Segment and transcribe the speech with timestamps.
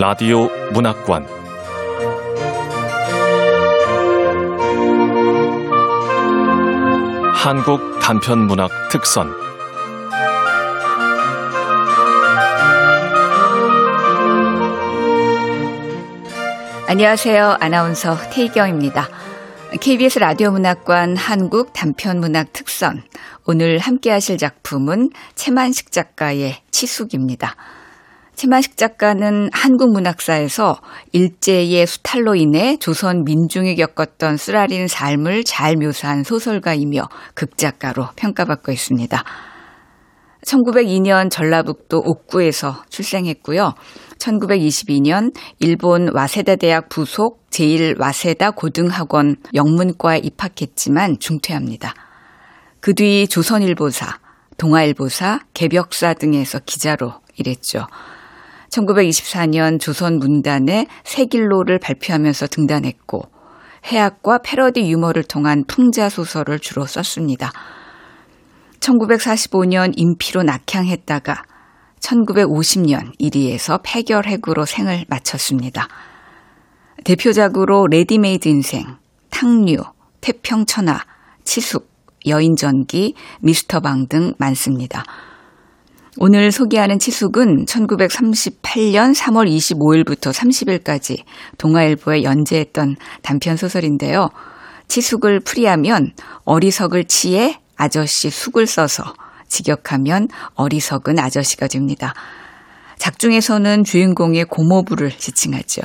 [0.00, 1.26] 라디오 문학관
[7.34, 9.28] 한국 단편 문학 특선
[16.86, 17.56] 안녕하세요.
[17.58, 19.08] 아나운서 태희경입니다.
[19.80, 23.02] KBS 라디오 문학관 한국 단편 문학 특선.
[23.44, 27.56] 오늘 함께 하실 작품은 채만식 작가의 치숙입니다.
[28.38, 30.76] 채만식 작가는 한국 문학사에서
[31.10, 37.02] 일제의 수탈로 인해 조선 민중이 겪었던 쓰라린 삶을 잘 묘사한 소설가이며
[37.34, 39.24] 극작가로 평가받고 있습니다.
[40.46, 43.74] 1902년 전라북도 옥구에서 출생했고요.
[44.18, 51.92] 1922년 일본 와세다 대학 부속 제1와세다 고등학원 영문과에 입학했지만 중퇴합니다.
[52.78, 54.20] 그 뒤 조선일보사,
[54.58, 57.88] 동아일보사, 개벽사 등에서 기자로 일했죠.
[58.70, 63.22] 1924년 조선 문단에 세 길로를 발표하면서 등단했고
[63.84, 67.52] 해학과 패러디 유머를 통한 풍자 소설을 주로 썼습니다.
[68.80, 71.42] 1945년 임피로 낙향했다가
[72.00, 75.88] 1950년 이리에서 폐결핵으로 생을 마쳤습니다.
[77.04, 78.96] 대표작으로 레디메이드 인생,
[79.30, 79.78] 탁류,
[80.20, 81.00] 태평천하,
[81.44, 81.90] 치숙,
[82.26, 85.04] 여인전기, 미스터방 등 많습니다.
[86.20, 91.22] 오늘 소개하는 치숙은 1938년 3월 25일부터 30일까지
[91.58, 94.28] 동아일보에 연재했던 단편 소설인데요.
[94.88, 96.10] 치숙을 풀이하면
[96.44, 99.04] 어리석을 치에 아저씨 숙을 써서
[99.46, 102.14] 직역하면 어리석은 아저씨가 됩니다.
[102.98, 105.82] 작중에서는 주인공의 고모부를 지칭하죠.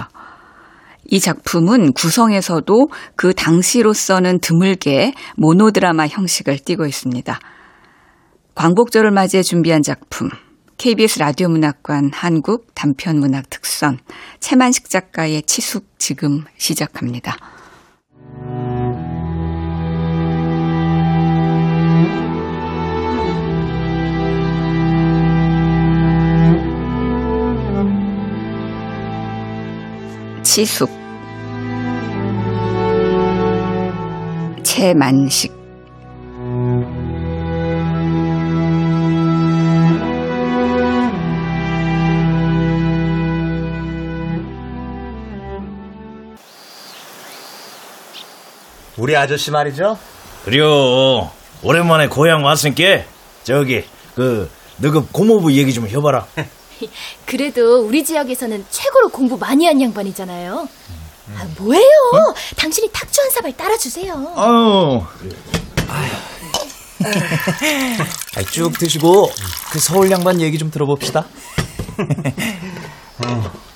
[1.12, 7.40] 이 작품은 구성에서도 그 당시로서는 드물게 모노드라마 형식을 띠고 있습니다.
[8.56, 10.30] 광복절을 맞이해 준비한 작품.
[10.78, 14.00] KBS 라디오 문학관 한국 단편 문학 특선.
[14.40, 17.36] 채만식 작가의 치숙 지금 시작합니다.
[30.44, 30.90] 치숙.
[34.62, 35.63] 채만식
[49.04, 49.98] 우리 아저씨 말이죠?
[50.46, 51.30] 그래요.
[51.62, 53.04] 오랜만에 고향 왔으니까
[53.44, 53.84] 저기
[54.16, 56.26] 그 너그 고모부 얘기 좀 해봐라.
[57.28, 60.70] 그래도 우리 지역에서는 최고로 공부 많이 한 양반이잖아요.
[61.36, 61.84] 아, 뭐예요?
[62.56, 64.14] 당신이 탁주 한 사발 따라주세요.
[68.36, 69.30] 아유, 쭉 드시고
[69.74, 71.26] 그 서울 양반 얘기 좀 들어봅시다.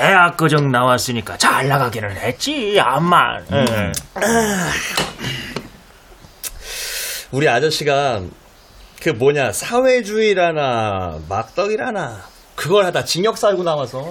[0.00, 3.46] 대학 거정 나왔으니까 잘 나가기는 했지 암만.
[3.52, 3.92] 응.
[7.32, 8.22] 우리 아저씨가
[9.02, 12.22] 그 뭐냐 사회주의라나 막덕이라나
[12.56, 14.10] 그걸 하다 징역 살고 나와서.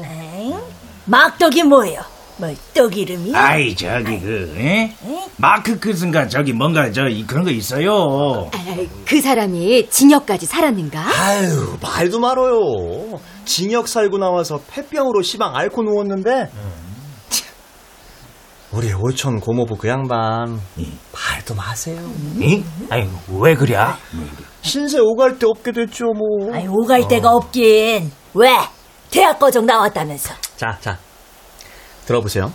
[1.05, 2.03] 막떡이 뭐예요?
[2.39, 3.35] 뭐떡 이름이?
[3.35, 4.94] 아이 저기 그 에?
[5.38, 8.50] 마크 크슨가 저기 뭔가 저 이- 그런 거 있어요
[9.05, 10.99] 그 사람이 징역까지 살았는가?
[11.19, 16.49] 아유 말도 말어요 징역 살고 나와서 폐병으로 시방 앓고 누웠는데
[17.29, 17.47] 참,
[18.72, 20.59] 우리 오천 고모부 그 양반
[21.13, 21.99] 말도 마세요
[22.41, 22.63] 응?
[22.89, 23.07] 아이
[23.39, 23.78] 왜 그래
[24.61, 28.11] 신세 오갈 데 없게 됐죠 뭐 아이 오갈 데가 없긴.
[28.33, 28.57] 왜?
[29.09, 30.35] 대학 거정 나왔다면서.
[30.57, 30.97] 자, 자.
[32.09, 32.52] 들어보세요.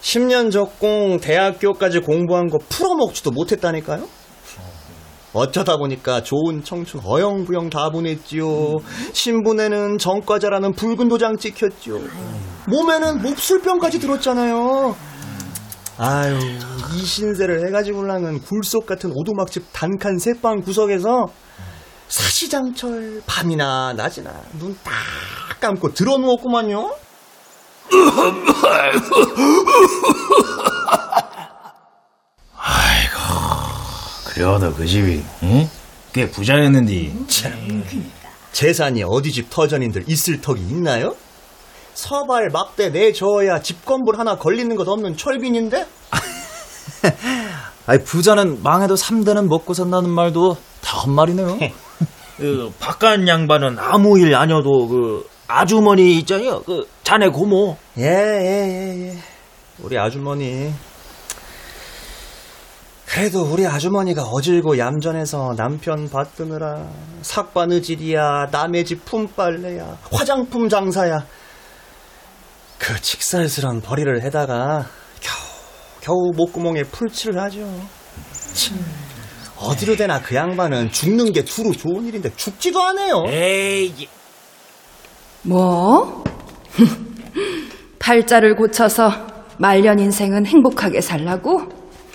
[0.00, 4.08] 10년 적공 대학교까지 공부한 거 풀어먹지도 못했다니까요?
[5.34, 8.76] 어쩌다 보니까 좋은 청춘 어영부영 다 보냈지요.
[9.12, 12.00] 신분에는 전과자라는 붉은 도장 찍혔지요.
[12.68, 14.96] 몸에는 몹술병까지 들었잖아요.
[15.98, 16.38] 아유,
[16.94, 21.26] 이 신세를 해가지고라는 굴속 같은 오두막집 단칸 새방 구석에서
[22.08, 27.05] 사시장철 밤이나 낮이나 눈 딱 감고 들어누웠구만요.
[34.34, 35.68] 그래도 그 집이 응?
[36.12, 37.12] 꽤 부자였는데
[38.52, 41.14] 재산이 어디 집 터전인들 있을 턱이 있나요?
[41.94, 45.86] 서발 막대 내줘야 집건물 하나 걸리는 것 없는 철빈인데?
[47.86, 51.58] 아이, 부자는 망해도 3대는 먹고 산다는 말도 다 헛말이네요.
[52.36, 59.10] 그 바깥 양반은 아무 일 아니어도 그 아주머니 있잖아요 그 자네 고모 예, 예, 예,
[59.10, 59.18] 예.
[59.78, 60.72] 우리 아주머니.
[63.04, 66.90] 그래도 우리 아주머니가 어질고 얌전해서 남편 받드느라
[67.22, 71.24] 삭바느질이야 남의 집 품빨래야 화장품 장사야
[72.76, 74.86] 그 칙살스런 벌이를 해다가
[75.20, 75.46] 겨우
[76.00, 77.60] 겨우 목구멍에 풀칠을 하죠
[78.52, 78.84] 참,
[79.58, 84.08] 어디로 되나 그 양반은 죽는 게 두루 좋은 일인데 죽지도 않아요 에이,
[85.42, 86.24] 뭐?
[87.98, 89.10] 팔자를 고쳐서
[89.58, 91.62] 말년 인생은 행복하게 살라고?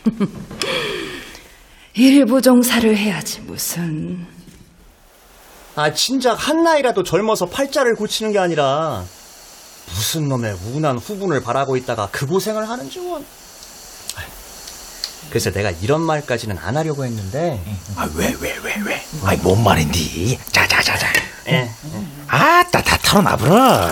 [1.94, 4.26] 일부종사를 해야지 무슨
[5.76, 9.04] 아 진작 한 나이라도 젊어서 팔자를 고치는 게 아니라
[9.88, 13.26] 무슨 놈의 우난 후분을 바라고 있다가 그 고생을 하는지 원.
[15.30, 17.62] 그래서 내가 이런 말까지는 안 하려고 했는데
[17.96, 19.02] 아, 왜, 왜, 왜, 왜?
[19.24, 20.38] 아이, 뭔 말인디?
[20.52, 21.08] 자, 자, 자, 자.
[21.48, 21.70] 예.
[22.28, 23.92] 아따, 다 털어놔버려.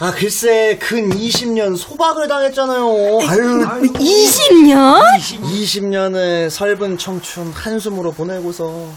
[0.00, 2.82] 아 글쎄 근 20년 소박을 당했잖아요.
[3.28, 3.40] 아유
[3.80, 5.00] 20년?
[5.40, 8.88] 20년의 설분 청춘 한숨으로 보내고서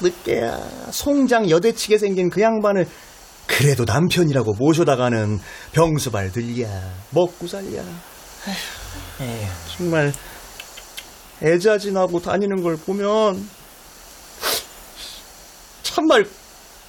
[0.00, 0.58] 늦게야
[0.90, 2.86] 송장 여대치게 생긴 그 양반을
[3.46, 5.38] 그래도 남편이라고 모셔다가는
[5.72, 6.68] 병수발 들이야
[7.10, 7.82] 먹고 살랴
[9.20, 9.46] 에휴,
[9.76, 10.12] 정말
[11.42, 13.48] 애자진하고 다니는 걸 보면
[15.82, 16.24] 참말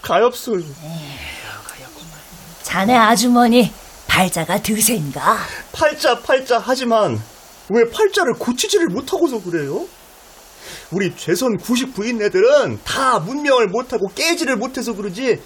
[0.01, 0.63] 가엾어요
[2.73, 3.71] 자네 아주머니
[4.07, 5.37] 팔자가 드센가?
[5.73, 7.21] 팔자 팔자 하지만
[7.69, 9.85] 왜 팔자를 고치지를 못하고서 그래요?
[10.89, 15.39] 우리 죄선 99인네들은 다 문명을 못하고 깨지를 못해서 그러지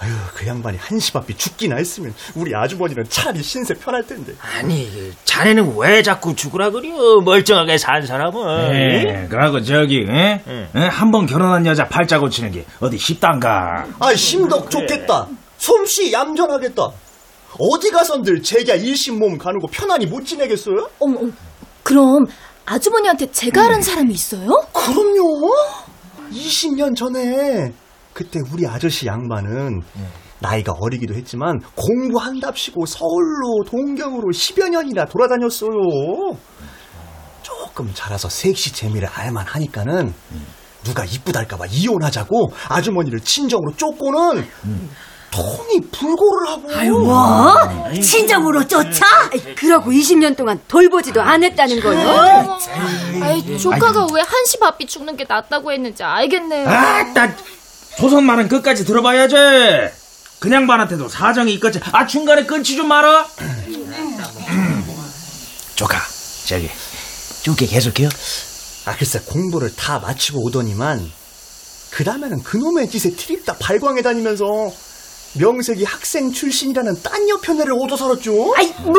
[0.00, 5.76] 아유 그 양반이 한시 앞이 죽기나 했으면 우리 아주머니는 차라리 신세 편할 텐데 아니, 자네는
[5.78, 7.20] 왜 자꾸 죽으라 그려?
[7.24, 8.74] 멀쩡하게 산 사람은.
[8.74, 10.42] 예, 그러고 저기, 예?
[10.88, 13.86] 한번 결혼한 여자 팔자 고치는 게 어디 쉽단가?
[14.00, 15.28] 아 심덕 좋겠다
[15.64, 16.90] 솜씨 얌전하겠다
[17.58, 20.90] 어디 가선들 제가 일심 몸 가누고 편안히 못 지내겠어요?
[20.98, 21.30] 어머, 어머,
[21.82, 22.24] 그럼
[22.66, 24.48] 아주머니한테 제가 아는 사람이 있어요?
[24.72, 25.54] 그럼요.
[26.32, 27.72] 20년 전에
[28.12, 29.82] 그때 우리 아저씨 양반은
[30.40, 35.70] 나이가 어리기도 했지만 공부한답시고 서울로 동경으로 10여 년이나 돌아다녔어요.
[37.42, 40.12] 조금 자라서 섹시 재미를 알만 하니까는
[40.82, 44.44] 누가 이쁘달까봐 이혼하자고 아주머니를 친정으로 쫓고는
[45.34, 47.54] 통이 불고를 하고 뭐?
[48.00, 49.04] 친정으로 쫓아?
[49.56, 52.58] 그러고 20년 동안 돌보지도 안 했다는 거요?
[53.20, 56.68] 아이, 조카가 왜 한시 바삐 죽는 게 낫다고 했는지 알겠네요.
[56.68, 57.34] 아따,
[57.98, 59.34] 조선 말은 끝까지 들어봐야지.
[60.38, 61.80] 그냥 반한테도 사정이 있겠지.
[61.92, 63.26] 아, 중간에 끊지 좀 마라.
[65.74, 65.98] 조카,
[66.46, 66.70] 저기,
[67.42, 68.08] 쭉게 계속해요.
[68.86, 71.10] 아 글쎄 공부를 다 마치고 오더니만
[71.90, 74.44] 그 다음에는 그놈의 짓에 트립다 발광해 다니면서
[75.38, 78.54] 명색이 학생 출신이라는 딴 여편네를 얻어 살았죠.
[78.56, 78.94] 아이 뭐?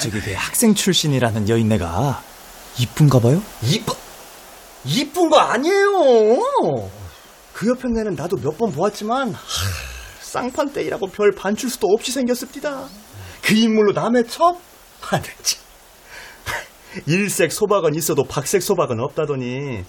[0.00, 2.22] 저기 그 학생 출신이라는 여인네가
[2.78, 3.42] 이쁜가 봐요?
[3.62, 3.94] 이쁜
[4.84, 5.90] 이쁜 거 아니에요.
[7.54, 9.40] 그 여편네는 나도 몇 번 보았지만 하,
[10.20, 12.86] 쌍판대이라고 별 반출 수도 없이 생겼습니다.
[13.42, 14.58] 그 인물로 남의 첩?
[15.10, 15.60] 아, 네, 참.
[17.06, 19.84] 일색 소박은 있어도 박색 소박은 없다더니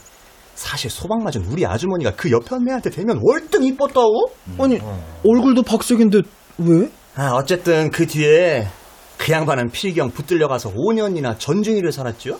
[0.57, 4.31] 사실 소박 맞은 우리 아주머니가 그 여편네한테 대면 월등 이뻤다고?
[4.59, 4.79] 아니
[5.23, 6.21] 얼굴도 박색인데
[6.57, 6.89] 왜?
[7.15, 8.67] 아, 어쨌든 그 뒤에
[9.17, 12.39] 그 양반은 필경 붙들려 가서 5년이나 전중이를 살았죠.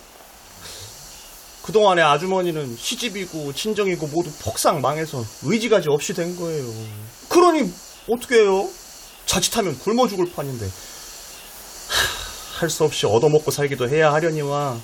[1.63, 6.65] 그동안에 아주머니는 시집이고 친정이고 모두 폭삭 망해서 의지가지 없이 된 거예요.
[7.29, 7.71] 그러니
[8.09, 8.67] 어떻게 해요?
[9.27, 10.65] 자칫하면 굶어 죽을 판인데
[12.59, 14.77] 할 수 없이 얻어먹고 살기도 해야 하려니와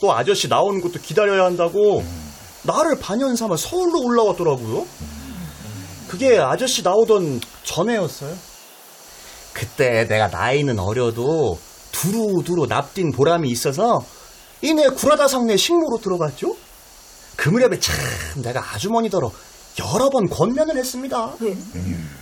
[0.00, 2.04] 또 아저씨 나오는 것도 기다려야 한다고
[2.62, 4.86] 나를 반연 삼아 서울로 올라왔더라고요.
[6.08, 8.34] 그게 아저씨 나오던 전에였어요.
[9.52, 11.58] 그때 내가 나이는 어려도
[11.92, 14.00] 두루두루 납딘 보람이 있어서
[14.62, 16.56] 이내 구라다 상내 식모로 들어갔죠.
[17.36, 17.94] 그 무렵에 참
[18.42, 19.30] 내가 아주머니더러
[19.80, 21.34] 여러 번 권면을 했습니다.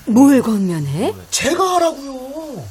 [0.06, 1.14] 뭘 건면해?
[1.30, 2.64] 제가 하라고요.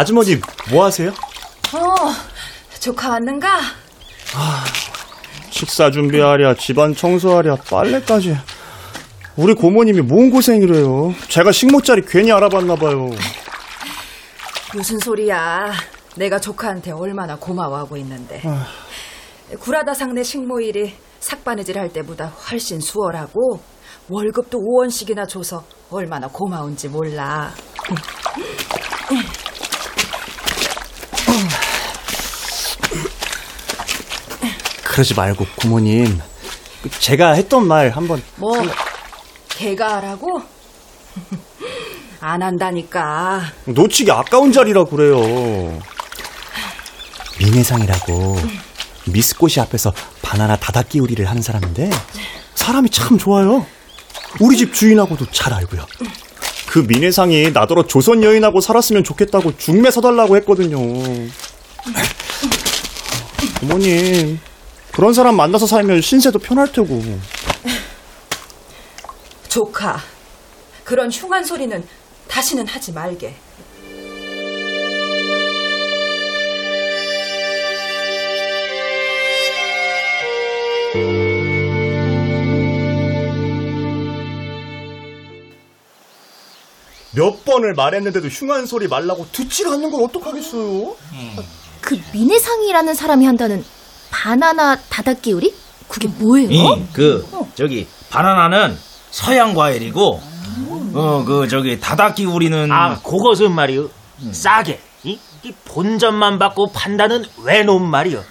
[0.00, 0.36] 아주머니
[0.70, 1.10] 뭐 하세요?
[1.10, 1.94] 어,
[2.80, 3.48] 조카 왔는가?
[5.50, 8.34] 식사 준비하랴, 집안 청소하랴, 빨래까지.
[9.36, 11.14] 우리 고모님이 뭔 고생이래요.
[11.28, 13.10] 제가 식모자리 괜히 알아봤나 봐요.
[14.74, 15.70] 무슨 소리야.
[16.16, 18.40] 내가 조카한테 얼마나 고마워하고 있는데.
[19.58, 23.60] 구라다 상내 식모일이 삭바느질 할 때보다 훨씬 수월하고
[24.08, 27.50] 월급도 5원씩이나 줘서 얼마나 고마운지 몰라.
[34.90, 36.20] 그러지 말고 부모님
[36.82, 38.60] 그 제가 했던 말 한번 뭐
[39.48, 40.42] 걔가 하라고?
[42.20, 43.40] 안 한다니까.
[43.66, 45.78] 놓치기 아까운 자리라 그래요.
[47.38, 48.36] 민혜상이라고
[49.06, 49.92] 미스꽃이 앞에서
[50.22, 51.88] 바나나 다닥기우리를 하는 사람인데
[52.56, 53.64] 사람이 참 좋아요.
[54.40, 55.86] 우리 집 주인하고도 잘 알고요.
[56.68, 60.78] 그 민혜상이 나더러 조선 여인하고 살았으면 좋겠다고 중매 서달라고 했거든요.
[63.60, 64.40] 부모님
[64.92, 67.00] 그런 사람 만나서 살면 신세도 편할 테고.
[69.48, 69.98] 조카,
[70.84, 71.84] 그런 흉한 소리는
[72.28, 73.34] 다시는 하지 말게.
[87.12, 90.94] 몇 번을 말했는데도 흉한 소리 말라고 듣질 않는 걸 어떡하겠어요?
[91.80, 93.64] 그 민혜상이라는 사람이 한다는
[94.24, 95.54] 바나나 다닥기우리?
[95.88, 96.50] 그게 뭐예요?
[96.50, 98.76] 이, 그 저기 바나나는
[99.10, 100.20] 서양 과일이고
[100.94, 103.88] 어 그 저기 다닥기 우리는 아, 그것은 말이요.
[104.32, 104.78] 싸게.
[105.04, 108.22] 이, 이 본전만 받고 판다는 외놓은 말이요.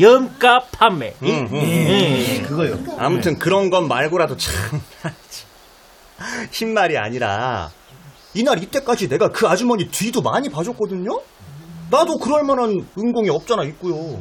[0.00, 1.14] 염가 판매.
[1.22, 1.28] 이?
[1.52, 2.78] 예, 그거요.
[2.98, 4.80] 아무튼 그런 건 말고라도 참
[6.52, 7.70] 흰말이 아니라
[8.32, 11.20] 이날 이때까지 내가 그 아주머니 뒤도 많이 봐줬거든요.
[11.90, 14.20] 나도 그럴 만한 은공이 없잖아 있고요.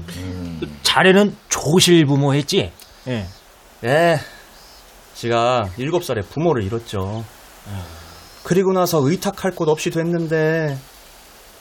[0.84, 2.72] 자네는 조실 부모 했지?
[3.08, 3.26] 예.
[3.84, 4.18] 예,
[5.16, 7.26] 제가 일곱 살에 부모를 잃었죠.
[8.44, 10.78] 그리고 나서 의탁할 곳 없이 됐는데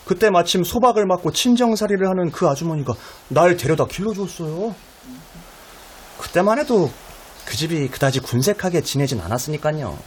[0.05, 2.95] 그때 마침 소박을 맞고 친정살이를 하는 그 아주머니가
[3.29, 4.75] 날 데려다 길러줬어요.
[6.19, 6.91] 그때만 해도
[7.45, 9.99] 그 집이 그다지 군색하게 지내진 않았으니까요.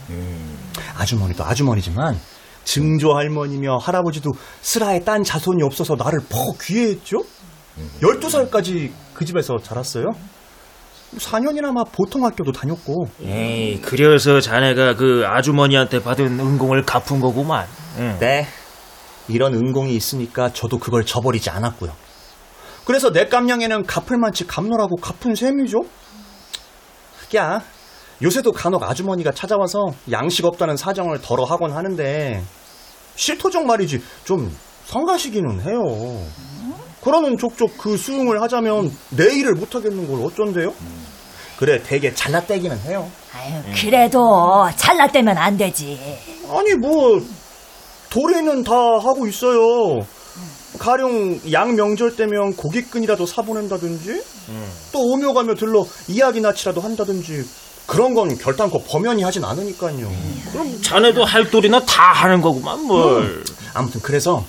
[0.96, 2.18] 아주머니도 아주머니지만
[2.66, 7.22] 증조 할머니며 할아버지도 슬하에 딴 자손이 없어서 나를 퍽 귀해했죠.
[8.02, 10.04] 12살까지 그 집에서 자랐어요.
[11.16, 17.66] 4년이나마 보통 학교도 다녔고 에이, 그래서 자네가 그 아주머니한테 받은 은공을 갚은 거구만.
[17.98, 18.16] 응.
[18.18, 18.46] 네.
[19.28, 21.92] 이런 은공이 있으니까 저도 그걸 저버리지 않았고요.
[22.84, 25.78] 그래서 내 깜냥에는 갚을 만치 갚노라고 갚은 셈이죠.
[27.36, 27.62] 야,
[28.22, 32.42] 요새도 간혹 아주머니가 찾아와서 양식 없다는 사정을 덜어 하곤 하는데
[33.16, 34.54] 실토적 말이지 좀
[34.86, 35.82] 성가시기는 해요.
[37.02, 40.72] 그러는 족족 그 수긍을 하자면 내 일을 못하겠는 걸 어쩐대요?
[41.58, 43.08] 그래 되게 잘났대기는 해요.
[43.34, 45.98] 아유, 그래도 잘났대면 안 되지.
[46.50, 47.20] 아니 뭐
[48.10, 49.98] 도리는 다 하고 있어요.
[50.78, 54.22] 가령 양 명절 때면 고깃근이라도 사보낸다든지
[54.92, 57.44] 또 오며 가며 들러 이야기 낯이라도 한다든지
[57.86, 60.10] 그런 건 결단코 범연히 하진 않으니까요.
[60.52, 63.44] 그럼 자네도 할 도리나 다 하는 거구만, 뭘.
[63.74, 64.44] 아무튼 그래서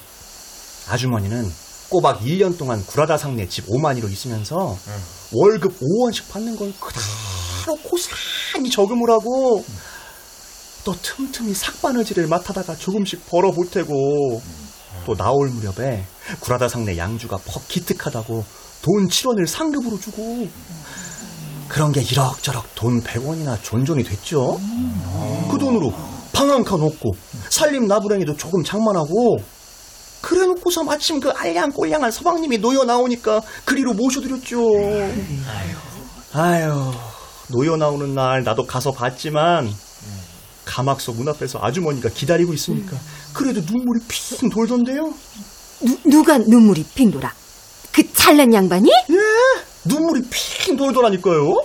[0.90, 1.52] 아주머니는
[1.90, 4.78] 꼬박 1년 동안 구라다 상네 집 5만이로 있으면서
[5.32, 9.64] 월급 5원씩 받는 걸 그대로 고스란히 저금을 하고
[10.84, 14.42] 또 틈틈이 삭바느질을 맡아다가 조금씩 벌어 보태고
[15.06, 16.06] 또 나올 무렵에
[16.40, 18.44] 구라다 상네 양주가 퍽 기특하다고
[18.82, 20.48] 돈 7원을 상급으로 주고
[21.68, 24.60] 그런 게 이럭저럭 돈 100원이나 존존이 됐죠.
[25.52, 25.92] 그 돈으로
[26.34, 27.12] 방 한 칸 얻고
[27.50, 29.38] 살림 나부랭이도 조금 장만하고
[30.22, 34.60] 그래 놓고서 마침 그 알량꼴량한 서방님이 놓여 나오니까 그리로 모셔드렸죠.
[36.34, 36.92] 아유,
[37.50, 39.70] 놓여 나오는 날 나도 가서 봤지만
[40.66, 42.98] 가막소 문 앞에서 아주머니가 기다리고 있으니까
[43.34, 45.14] 그래도 눈물이 핑 돌던데요.
[45.82, 47.32] 누, 누가 눈물이 핑 돌아?
[47.92, 48.90] 그 잘난 양반이?
[48.90, 49.16] 예,
[49.86, 51.56] 눈물이 핑 돌더라니까요.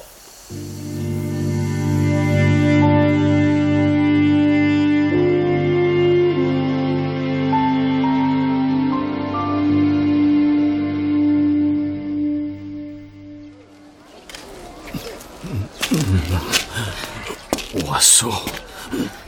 [17.86, 18.30] 왔어.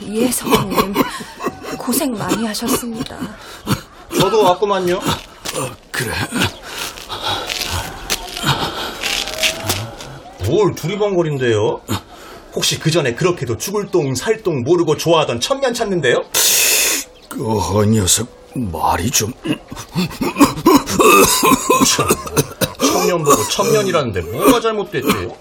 [0.02, 0.94] 예, 성님.
[1.78, 3.18] 고생 많이 하셨습니다.
[4.18, 5.00] 저도 왔구만요.
[5.90, 6.12] 그래.
[10.46, 11.80] 뭘 두리번거린데요?
[12.54, 16.22] 혹시 그 전에 그렇게도 죽을 똥 살 똥 모르고 좋아하던 천년 찾는데요?
[17.28, 19.32] 그 녀석 말이 좀
[22.92, 25.36] 천년 보고 천년이라는데 뭐가 잘못됐대요?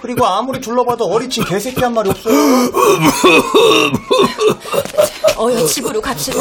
[0.00, 2.34] 그리고 아무리 둘러봐도 어리친 개새끼 한 마리 없어요.
[5.36, 6.38] 어여 집으로 갑시다.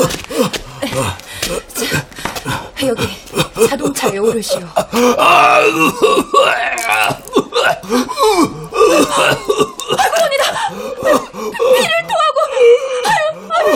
[1.73, 3.07] 자, 여기
[3.67, 4.59] 자동차에 오르시오.
[9.97, 10.43] 아이고니다!
[11.75, 12.37] 피를 토하고!
[13.05, 13.21] 아유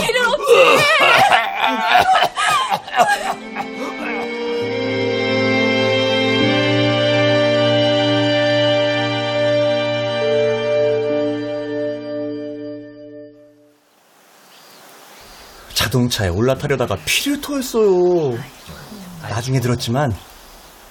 [0.01, 0.51] 피를 어찌
[15.73, 18.37] 자동차에 올라타려다가 피를 토했어요.
[19.21, 20.15] 나중에 들었지만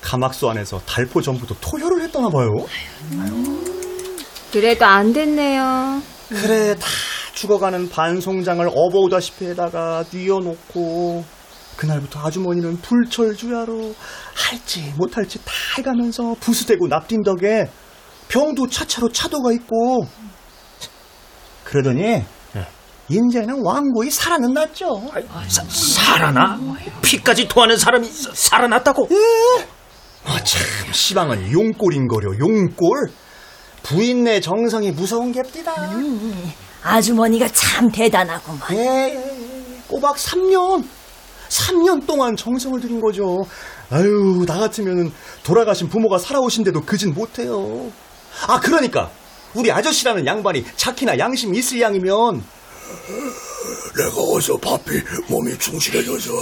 [0.00, 2.48] 가막소 안에서 달포 전부도 토혈을 했다나 봐요.
[4.52, 6.02] 그래도 안 됐네요.
[6.28, 6.86] 그래 다
[7.34, 11.24] 죽어가는 반송장을 업어오다시피 해다가 뉘어놓고
[11.76, 13.94] 그날부터 아주머니는 불철주야로
[14.34, 17.70] 할지 못할지 다 해가면서 부수대고 납뛴 덕에
[18.28, 20.06] 병도 차차로 차도가 있고
[21.64, 22.22] 그러더니
[23.08, 25.10] 인제는 왕고이 살아는 났죠.
[25.48, 26.58] 사, 살아나?
[27.02, 29.08] 피까지 토하는 사람이 사- 살아났다고?
[30.24, 33.10] 아, 참 시방은 용꼴인거려 용꼴
[33.82, 35.72] 부인네 정성이 무서운 갭디다.
[36.82, 38.60] 아주머니가 참 대단하구만.
[38.72, 39.78] 예, 예, 예.
[39.88, 40.84] 꼬박 3년.
[41.48, 43.38] 3년 동안 정성을 들인 거죠.
[43.90, 45.12] 아유, 나 같으면은
[45.42, 47.90] 돌아가신 부모가 살아오신데도 그진 못해요.
[48.46, 49.10] 아, 그러니까.
[49.54, 52.42] 우리 아저씨라는 양반이 착히나 양심 있을 양이면
[53.96, 56.32] 내가 어서 바삐 몸이 충실해져서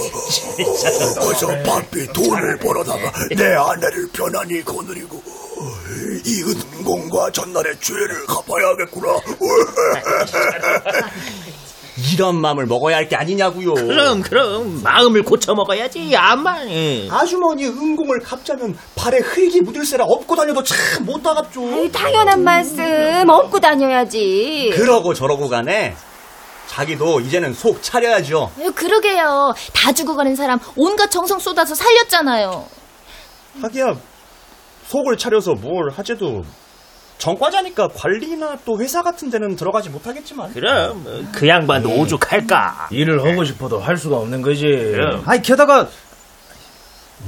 [1.19, 5.21] 어서 바삐 돈을 벌어다가 내 아내를 편안히 거느리고
[6.25, 9.19] 이 은공과 전날의 죄를 갚아야겠구나.
[12.13, 13.73] 이런 마음을 먹어야 할 게 아니냐고요.
[13.73, 17.07] 그럼 그럼 마음을 고쳐 먹어야지 암만 예.
[17.11, 21.91] 아주머니 은공을 갚자면 발에 흙이 묻을세라 업고 다녀도 참 못 다갑죠.
[21.91, 24.71] 당연한 말씀 업고 다녀야지.
[24.75, 25.95] 그러고 저러고 가네.
[26.75, 28.49] 자기도 이제는 속 차려야죠.
[28.57, 29.53] 아유, 그러게요.
[29.73, 32.65] 다 죽어가는 사람 온갖 정성 쏟아서 살렸잖아요.
[33.61, 33.95] 하기야
[34.87, 36.43] 속을 차려서 뭘 하재도
[37.17, 43.43] 전과자니까 관리나 또 회사 같은 데는 들어가지 못하겠지만 그럼 어, 그 양반도 오죽할까 일을 하고
[43.43, 44.61] 싶어도 할 수가 없는 거지.
[44.61, 45.23] 그럼.
[45.25, 45.89] 아니 게다가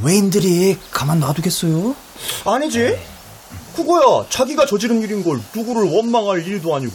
[0.03, 1.93] 외인들이 가만 놔두겠어요?
[2.45, 2.97] 아니지
[3.75, 6.93] 그거야 자기가 저지른 일인 걸 누구를 원망할 일도 아니고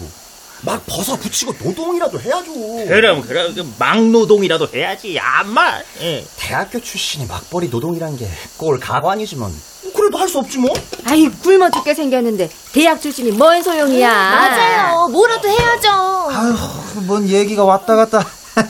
[0.63, 2.53] 막 벗어 붙이고 노동이라도 해야죠
[2.87, 6.25] 그럼 그럼 그 막노동이라도 해야지 암만 예.
[6.37, 9.53] 대학교 출신이 막벌이 노동이란 게 꼴 가관이지만
[9.95, 10.71] 그래도 할 수 없지 뭐
[11.05, 14.11] 아이 굶어 죽게 생겼는데 대학 출신이 뭔 소용이야.
[14.11, 15.09] 맞아요.
[15.09, 15.89] 뭐라도 해야죠.
[15.91, 18.27] 아휴, 뭔 얘기가 왔다 갔다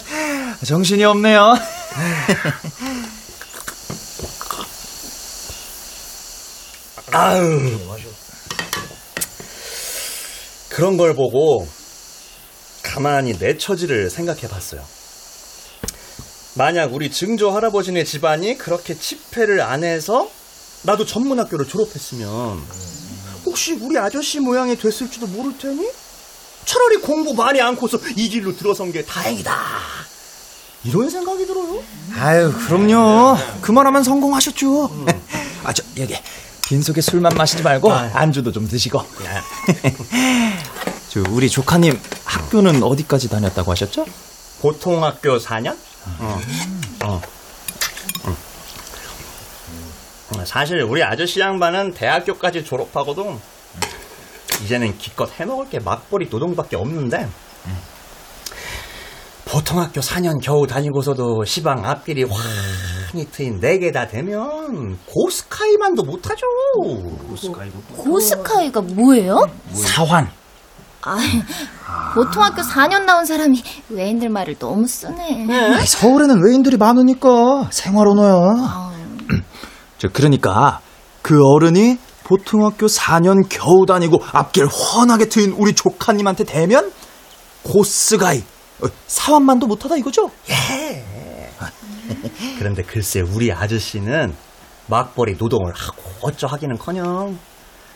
[0.65, 1.55] 정신이 없네요.
[7.13, 7.79] 아유
[10.69, 11.67] 그런 걸 보고
[12.89, 14.83] 가만히 내 처지를 생각해 봤어요.
[16.55, 20.29] 만약 우리 증조 할아버지네 집안이 그렇게 집회를 안 해서
[20.83, 22.63] 나도 전문학교를 졸업했으면
[23.45, 25.87] 혹시 우리 아저씨 모양이 됐을지도 모를 테니
[26.65, 29.55] 차라리 공부 많이 않고서 이 길로 들어선 게 다행이다.
[30.85, 31.83] 이런 생각이 들어요.
[32.17, 33.37] 아유, 그럼요.
[33.61, 35.07] 그만하면 성공하셨죠.
[35.65, 36.15] 아, 저, 여기,
[36.69, 39.03] 빈속에 술만 마시지 말고, 안주도 좀 드시고.
[41.09, 44.05] 저, 우리 조카님, 학교는 어디까지 다녔다고 하셨죠?
[44.61, 45.77] 보통 학교 4년?
[46.19, 46.41] 어.
[47.05, 47.23] 어.
[48.27, 48.37] 음.
[50.45, 53.41] 사실 우리 아저씨 양반은 대학교까지 졸업하고도
[54.65, 57.29] 이제는 기껏 해먹을 게 막벌이 노동밖에 없는데
[59.49, 66.47] 보통 학교 4년 겨우 다니고서도 시방 앞길이 환히 트인 4개 다 되면 고스카이만도 못하죠.
[67.97, 69.47] 고스카이가 뭐예요?
[69.73, 70.29] 사환.
[72.15, 75.47] 보통 학교 4년 나온 사람이 외인들 말을 너무 쓰네.
[75.75, 78.91] 아이, 서울에는 외인들이 많으니까 생활 언어야.
[79.97, 80.81] 저 그러니까
[81.23, 86.93] 그 어른이 보통 학교 4년 겨우 다니고 앞길 훤하게 트인 우리 조카님한테 대면
[87.63, 88.58] 고스가이 어,
[89.07, 90.31] 사완만도 못하다 이거죠?
[92.59, 94.35] 그런데 글쎄 우리 아저씨는
[94.87, 97.39] 막벌이 노동을 하고 어쩌 하기는커녕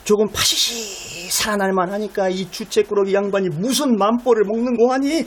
[0.05, 5.25] 조금 파시시 살아날만 하니까 이 주책꾸러기 양반이 무슨 맘벌을 먹는 거 하니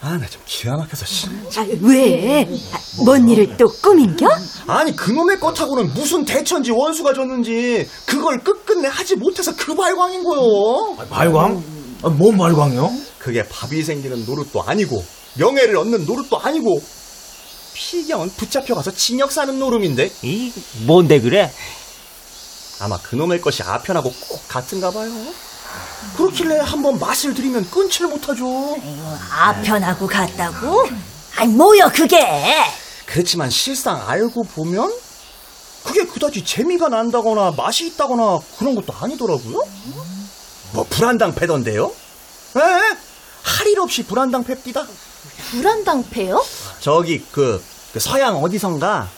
[0.00, 1.26] 아 나 좀 기가 막혀서 씨.
[1.56, 2.44] 아, 왜?
[2.72, 4.28] 아, 뭔 일을 또 꾸민겨?
[4.68, 11.60] 아니 그놈의 것하고는 무슨 대천지 원수가 졌는지 그걸 끝끝내 하지 못해서 그 발광인 거요 말광?
[12.02, 12.92] 아, 뭔 말광이요?
[13.18, 16.80] 그게 밥이 생기는 노릇도 아니고 명예를 얻는 노릇도 아니고
[17.74, 20.52] 피경은 붙잡혀가서 징역 사는 노름인데 이
[20.86, 21.52] 뭔데 그래
[22.80, 25.10] 아마 그놈의 것이 아편하고 꼭 같은가 봐요.
[26.16, 28.76] 그렇길래 한번 맛을 들이면 끊지를 못하죠.
[29.30, 30.86] 아편하고 같다고?
[31.36, 32.18] 아니, 뭐여, 그게?
[33.06, 34.92] 그렇지만 실상 알고 보면
[35.84, 39.60] 그게 그다지 재미가 난다거나 맛이 있다거나 그런 것도 아니더라고요.
[40.74, 41.86] 뭐 불안당 패던데요?
[41.86, 42.60] 에?
[43.42, 44.86] 할일 없이 불안당 팹디다.
[45.50, 46.44] 불안당패요?
[46.80, 49.08] 저기 그, 그 서양 어디선가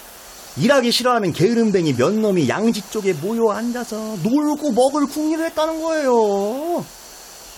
[0.56, 6.84] 일하기 싫어하는 게으름뱅이 몇 놈이 양지 쪽에 모여 앉아서 놀고 먹을 궁리를 했다는 거예요.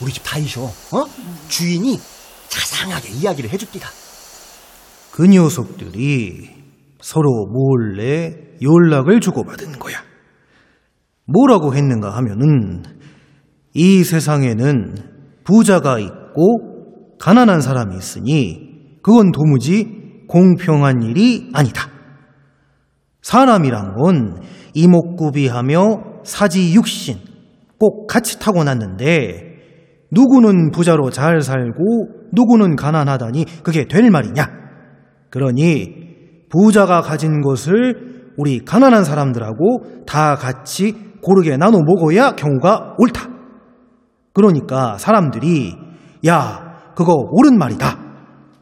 [0.00, 1.04] 우리 집 다이쇼, 어?
[1.48, 2.00] 주인이
[2.48, 3.88] 자상하게 이야기를 해줍디다.
[5.10, 6.50] 그 녀석들이
[7.00, 10.02] 서로 몰래 연락을 주고받은 거야.
[11.26, 12.82] 뭐라고 했는가 하면은
[13.74, 14.94] 이 세상에는
[15.44, 21.88] 부자가 있고 가난한 사람이 있으니 그건 도무지 공평한 일이 아니다.
[23.22, 24.40] 사람이란 건
[24.74, 27.16] 이목구비하며 사지육신
[27.78, 29.52] 꼭 같이 타고났는데
[30.10, 31.82] 누구는 부자로 잘 살고
[32.32, 34.46] 누구는 가난하다니 그게 될 말이냐?
[35.30, 43.31] 그러니 부자가 가진 것을 우리 가난한 사람들하고 다 같이 고르게 나눠 먹어야 경우가 옳다.
[44.32, 45.74] 그러니까 사람들이
[46.26, 47.98] 야 그거 옳은 말이다.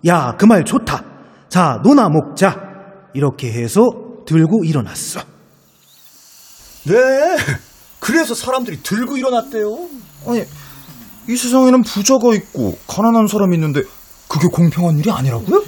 [0.07, 1.05] 야 그 말 좋다.
[1.49, 2.57] 자 노나 먹자.
[3.15, 3.83] 이렇게 해서
[4.27, 5.21] 들고 일어났어.
[6.85, 6.95] 네.
[7.99, 9.77] 그래서 사람들이 들고 일어났대요.
[10.27, 10.45] 아니,
[11.29, 13.83] 이 세상에는 부자가 있고 가난한 사람이 있는데
[14.29, 15.63] 그게 공평한 일이 아니라고요?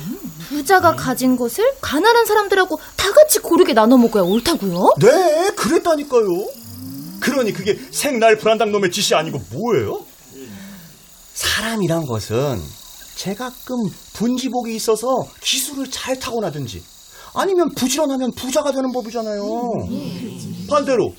[0.49, 4.95] 부자가 가진 것을 가난한 사람들하고 다 같이 고르게 나눠 먹어야 옳다고요?
[5.01, 6.27] 네, 그랬다니까요.
[7.23, 10.05] 그러니 그게 생날 불안당 놈의 짓이 아니고 뭐예요?
[11.35, 12.61] 사람이란 것은
[13.15, 13.77] 제가끔
[14.15, 15.07] 분지복이 있어서
[15.41, 16.83] 기술을 잘 타고나든지
[17.35, 19.43] 아니면 부지런하면 부자가 되는 법이잖아요.
[20.69, 21.15] 반대로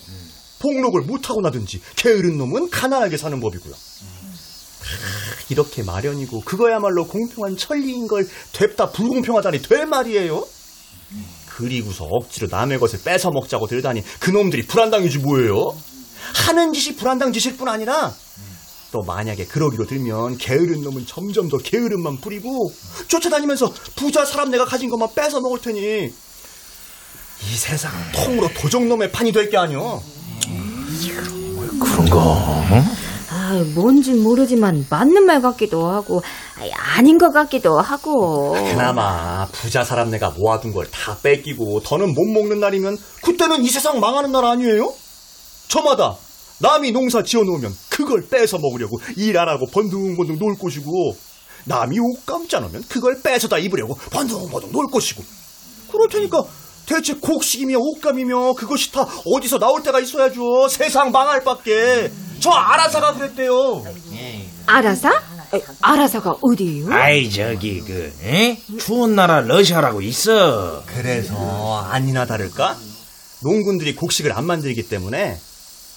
[0.60, 3.74] 복록을 못 타고나든지 게으른 놈은 가난하게 사는 법이고요.
[3.74, 4.96] 아,
[5.50, 10.46] 이렇게 마련이고 그거야말로 공평한 천리인 걸 됐다 불공평하다니 될 말이에요?
[11.48, 15.76] 그리고서 억지로 남의 것을 뺏어 먹자고 들다니 그놈들이 불안당이지 뭐예요?
[16.34, 18.14] 하는 짓이 불안당 짓일 뿐 아니라
[18.92, 22.72] 또 만약에 그러기로 들면 게으른 놈은 점점 더 게으름만 부리고
[23.08, 25.80] 쫓아다니면서 부자 사람 내가 가진 것만 뺏어 먹을 테니
[27.46, 30.02] 이 세상은 통으로 도적놈의 판이 될 게 아니오.
[31.82, 32.84] 그런가?
[33.30, 36.22] 아, 뭔진 모르지만 맞는 말 같기도 하고
[36.96, 38.52] 아닌 것 같기도 하고.
[38.54, 44.00] 그나마 부자 사람 내가 모아둔 걸 다 뺏기고 더는 못 먹는 날이면 그때는 이 세상
[44.00, 44.94] 망하는 날 아니에요?
[45.78, 46.16] 저마다
[46.60, 51.16] 남이 농사 지어놓으면 그걸 뺏어 먹으려고 일 안 하고 번둥번둥 놀 것이고
[51.66, 55.24] 남이 옷 감지 않으면 그걸 뺏어다 입으려고 번둥번둥 놀 것이고
[55.92, 56.44] 그럴 테니까
[56.86, 63.84] 대체 곡식이며 옷감이며 그것이 다 어디서 나올 때가 있어야죠 세상 망할 밖에 저 아라사가 그랬대요
[64.68, 65.10] 아라사?
[65.56, 66.94] 에, 아라사가 어디예요?
[66.94, 68.58] 아이 저기 그 에?
[68.80, 70.84] 추운 나라 러시아라고 있어.
[70.88, 72.76] 그래서 아니나 다를까
[73.44, 75.38] 농군들이 곡식을 안 만들기 때문에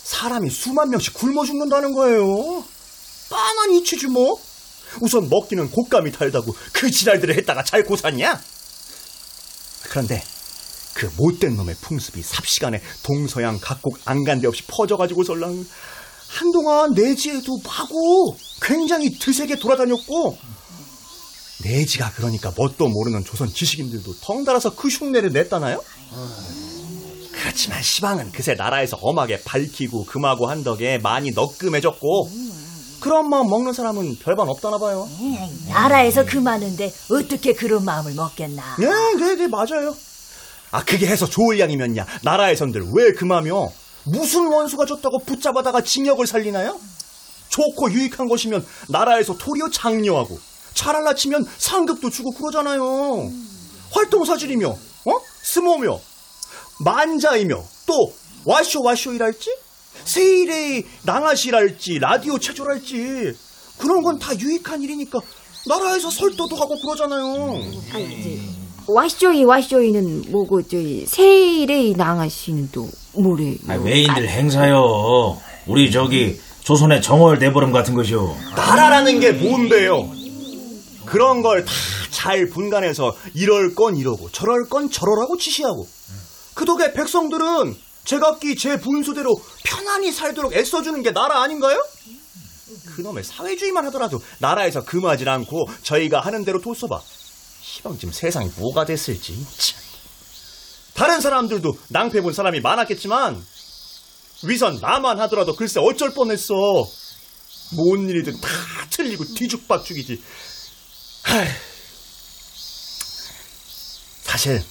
[0.06, 2.64] 사람이 수만 명씩 굶어 죽는다는 거예요.
[3.28, 4.40] 뻔한 이치지 뭐.
[5.00, 8.40] 우선 먹기는 곶감이 달다고 그 지랄들을 했다가 잘 고샀냐?
[9.90, 10.22] 그런데
[10.94, 15.66] 그 못된 놈의 풍습이 삽시간에 동서양 각국 안간데 없이 퍼져가지고 설랑
[16.28, 20.38] 한동안 내지에도 마구 굉장히 드세게 돌아다녔고
[21.64, 25.82] 내지가 그러니까 뭣도 모르는 조선 지식인들도 덩달아서 그 흉내를 냈다나요?
[27.46, 32.28] 그렇지만 시방은 그새 나라에서 엄하게 밝히고 금하고 한 덕에 많이 너끔해졌고
[32.98, 35.08] 그런 마음 먹는 사람은 별반 없다나 봐요.
[35.68, 38.76] 나라에서 그 많은데 어떻게 그런 마음을 먹겠나?
[38.80, 39.94] 네, 네, 네, 맞아요.
[40.72, 42.04] 아, 그게 해서 좋을 양이면야.
[42.24, 43.68] 나라에선들 왜 금하며
[44.06, 46.80] 무슨 원수가 줬다고 붙잡아다가 징역을 살리나요?
[47.48, 50.36] 좋고 유익한 것이면 나라에서 도리어 장려하고
[50.74, 53.30] 잘할라 치면 상급도 주고 그러잖아요.
[53.92, 55.12] 활동사질이며, 어?
[55.44, 56.00] 스모며,
[56.80, 58.12] 만자이며, 또
[58.44, 59.50] 와쇼 와쇼이랄지,
[60.04, 63.32] 세일의 낭하시랄지, 라디오 체조랄지
[63.78, 65.18] 그런 건 다 유익한 일이니까
[65.68, 67.60] 나라에서 설도도 하고 그러잖아요.
[68.88, 73.54] 와쇼이 와쇼이는 뭐고 저희 세일의 낭하시는 또 뭐래요?
[73.68, 75.36] 아, 외인들 행사요.
[75.66, 78.36] 우리 저기 조선의 정월 대보름 같은 것이요.
[78.54, 80.08] 나라라는 게 뭔데요?
[81.04, 81.72] 그런 걸 다
[82.10, 85.86] 잘 분간해서 이럴 건 이러고 저럴 건 저러라고 지시하고
[86.56, 91.84] 그 덕에 백성들은 제각기 제 분수대로 편안히 살도록 애써주는 게 나라 아닌가요?
[92.94, 96.98] 그놈의 사회주의만 하더라도 나라에서 금하지 않고 저희가 하는 대로 뒀어봐.
[97.60, 99.46] 시방 지금 세상이 뭐가 됐을지.
[99.58, 99.80] 참.
[100.94, 103.44] 다른 사람들도 낭패 본 사람이 많았겠지만
[104.44, 106.54] 위선 나만 하더라도 글쎄 어쩔 뻔했어.
[107.76, 108.48] 뭔 일이든 다
[108.88, 110.22] 틀리고 뒤죽박죽이지.
[111.24, 111.48] 하이.
[114.22, 114.64] 사실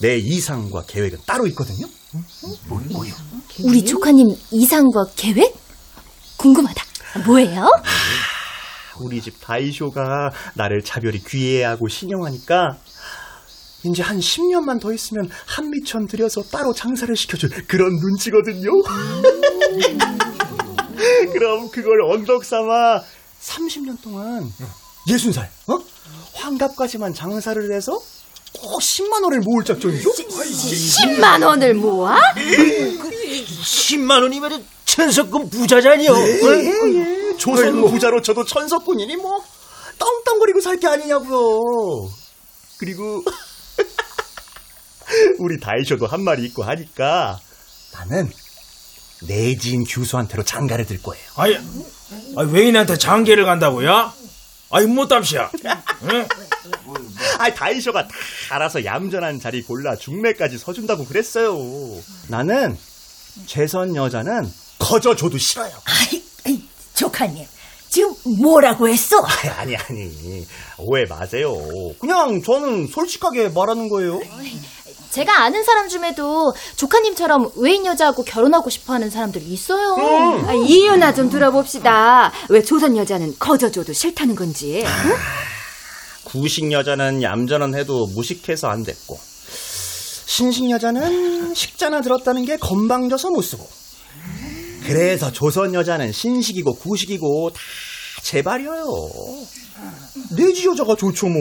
[0.00, 1.86] 내 이상과 계획은 따로 있거든요.
[3.62, 5.54] 우리 조카님 이상과 계획?
[6.36, 6.82] 궁금하다.
[7.26, 7.70] 뭐예요?
[9.00, 12.76] 우리 집 다이쇼가 나를 차별이 귀해하고 신용하니까
[13.84, 18.70] 이제 한 10년만 더 있으면 한미천 들여서 따로 장사를 시켜줄 그런 눈치거든요.
[21.32, 23.00] 그럼 그걸 언덕 삼아
[23.40, 24.50] 30년 동안
[25.08, 25.78] 예순 살, 어?
[26.34, 27.98] 환갑까지만 장사를 해서
[28.60, 30.10] 꼭 10만 원을 모을 작정이죠?
[30.12, 32.18] 10만 원을 모아?
[32.34, 36.04] 10만 원이면 천석금 부자잖요.
[36.16, 37.36] 예, 예.
[37.36, 39.38] 조선 부자로 저도 천석군이니 뭐
[39.98, 41.60] 떵떵거리고 살 게 아니냐고요.
[42.78, 43.22] 그리고
[45.38, 47.38] 우리 다이쇼도 한 마리 있고 하니까
[47.94, 48.30] 나는
[49.26, 51.24] 내지인 교수한테로 장가를 들 거예요.
[51.36, 51.56] 아니,
[52.36, 54.12] 아니 외인한테 장계를 간다고요?
[54.70, 55.50] 아이 못답시야.
[56.10, 56.26] 응?
[57.38, 58.14] 아, 다이쇼가 다
[58.50, 61.56] 알아서 얌전한 자리 골라 중매까지 서준다고 그랬어요.
[62.28, 62.76] 나는
[63.46, 65.72] 재선 여자는 거저 줘도 싫어요.
[65.84, 66.62] 아이, 아이,
[66.94, 67.44] 조카님,
[67.88, 69.18] 지금 뭐라고 했어?
[69.20, 70.46] 아니, 아니, 아니.
[70.78, 71.52] 오해 마세요.
[72.00, 74.20] 그냥 저는 솔직하게 말하는 거예요.
[75.10, 79.96] 제가 아는 사람 중에도 조카님처럼 외인 여자하고 결혼하고 싶어하는 사람들이 있어요.
[80.46, 82.32] 아, 이유나 좀 들어봅시다.
[82.50, 84.84] 왜 조선 여자는 거저줘도 싫다는 건지.
[84.84, 85.16] 응?
[86.24, 89.18] 구식 여자는 얌전한 해도 무식해서 안 됐고
[90.26, 93.66] 신식 여자는 식자나 들었다는 게 건방져서 못 쓰고
[94.84, 97.60] 그래서 조선 여자는 신식이고 구식이고 다
[98.22, 98.86] 제발이에요
[100.36, 101.40] 내지 여자가 좋죠 뭐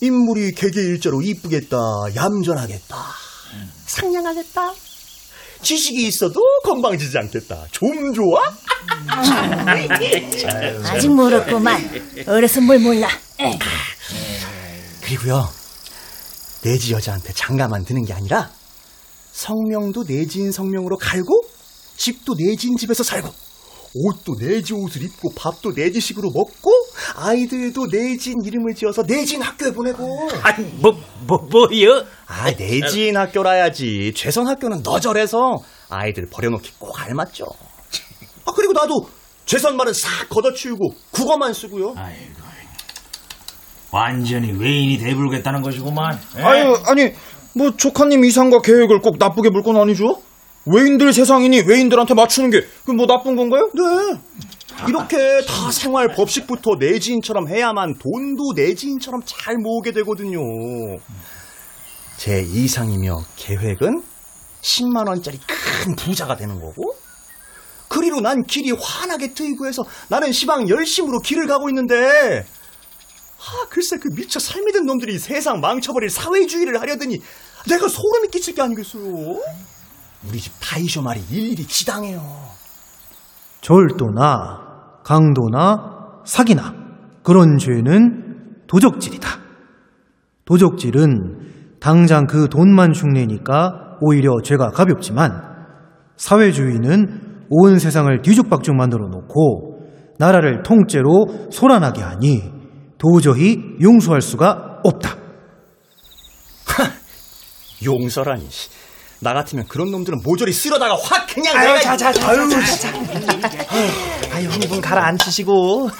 [0.00, 1.76] 인물이 개개 일자로 이쁘겠다
[2.14, 2.96] 얌전하겠다
[3.86, 4.72] 상냥하겠다
[5.62, 8.42] 지식이 있어도 건방지지 않겠다 좀 좋아?
[10.84, 11.82] 아직 모르구만.
[12.26, 13.08] 어려서 뭘 몰라.
[13.40, 13.58] 에.
[15.02, 15.48] 그리고요,
[16.62, 18.50] 내지 여자한테 장가만 드는 게 아니라
[19.32, 21.40] 성명도 내지인 성명으로 갈고
[21.96, 23.28] 집도 내지인 집에서 살고
[24.04, 26.70] 옷도 내지 옷을 입고 밥도 내지식으로 먹고
[27.16, 30.92] 아이들도 내지인 이름을 지어서 내지인 학교에 보내고 아니 뭐
[31.26, 32.04] 뭐 뭐요?
[32.28, 35.56] 아 내지인 학교라야지 최선 학교는 너절해서
[35.88, 37.44] 아이들 버려놓기 꼭 알맞죠
[38.44, 39.08] 아 그리고 나도
[39.44, 40.78] 최선 말은 싹 걷어치우고
[41.10, 41.94] 국어만 쓰고요
[43.92, 46.18] 완전히 외인이 돼불겠다는 것이구만.
[46.38, 46.42] 예?
[46.42, 47.12] 아유, 아니,
[47.54, 50.20] 뭐 조카님 이상과 계획을 꼭 나쁘게 볼 건 아니죠?
[50.66, 53.68] 외인들 세상이니 외인들한테 맞추는 게 그 뭐 나쁜 건가요?
[53.74, 54.18] 네.
[54.88, 60.38] 이렇게 다 생활 법식부터 내지인처럼 해야만 돈도 내지인처럼 잘 모으게 되거든요.
[62.18, 64.02] 제 이상이며 계획은
[64.62, 66.94] 10만 원짜리 큰 부자가 되는 거고
[67.88, 72.44] 그리로 난 길이 환하게 트이고 해서 나는 시방 열심으로 길을 가고 있는데
[73.38, 77.20] 아 글쎄 그 미처 삶이 든 놈들이 세상 망쳐버릴 사회주의를 하려더니
[77.68, 79.40] 내가 소름이 끼칠 게 아니겠어요?
[80.28, 82.20] 우리 집 다이쇼 말이 일일이 지당해요.
[83.60, 86.74] 절도나 강도나 사기나
[87.22, 89.28] 그런 죄는 도적질이다.
[90.44, 95.30] 도적질은 당장 그 돈만 흉내니까 오히려 죄가 가볍지만
[96.16, 99.80] 사회주의는 온 세상을 뒤죽박죽 만들어 놓고
[100.18, 102.52] 나라를 통째로 소란하게 하니
[102.98, 105.16] 도저히 용서할 수가 없다.
[107.84, 108.46] 용서라니.
[109.20, 112.60] 나 같으면 그런 놈들은 모조리 쓸어다가 확 그냥 아유, 내가 자, 자, 자, 아유, 자,
[112.64, 112.92] 자, 자.
[114.32, 115.90] 아유, 흥분 가라앉히시고.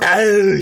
[0.00, 0.60] 아유.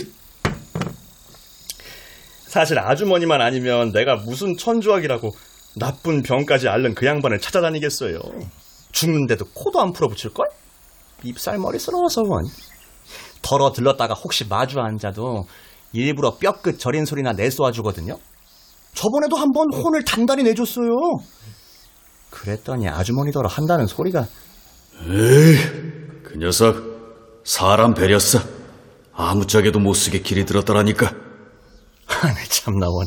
[2.47, 5.31] 사실 아주머니만 아니면 내가 무슨 천주학이라고
[5.77, 8.19] 나쁜 병까지 앓는 그 양반을 찾아다니겠어요.
[8.93, 10.47] 죽는데도 코도 안 풀어붙일걸?
[11.23, 12.47] 입살 머리스러워서 원.
[13.43, 15.47] 덜어 들렀다가 혹시 마주 앉아도
[15.97, 18.19] 일부러 뼈끝 저린 소리나 내쏘아 주거든요.
[18.95, 20.89] 저번에도 한 번 혼을 단단히 내줬어요.
[22.31, 24.27] 그랬더니 아주머니더러 한다는 소리가
[25.09, 25.57] 에이,
[26.23, 26.77] 그 녀석
[27.45, 28.41] 사람 배렸어.
[29.15, 31.07] 아무짝에도 못 쓰게 길이 들었더라니까.
[32.07, 33.07] 아니 참나 원.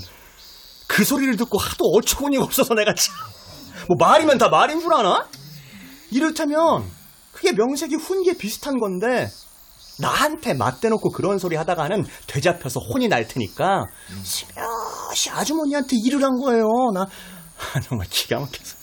[0.87, 3.13] 그 소리를 듣고 하도 어처구니가 없어서 내가 참.
[3.87, 5.27] 뭐 말이면 다 말인 줄 아나?
[6.11, 6.83] 이를테면
[7.31, 9.29] 그게 명색이 훈계 비슷한 건데
[9.99, 13.85] 나한테 맞대놓고 그런 소리 하다가는 되잡혀서 혼이 날 테니까
[14.23, 16.65] 시며시 아주머니한테 일을 한 거예요.
[16.93, 18.77] 나 아, 정말 기가 막혀서.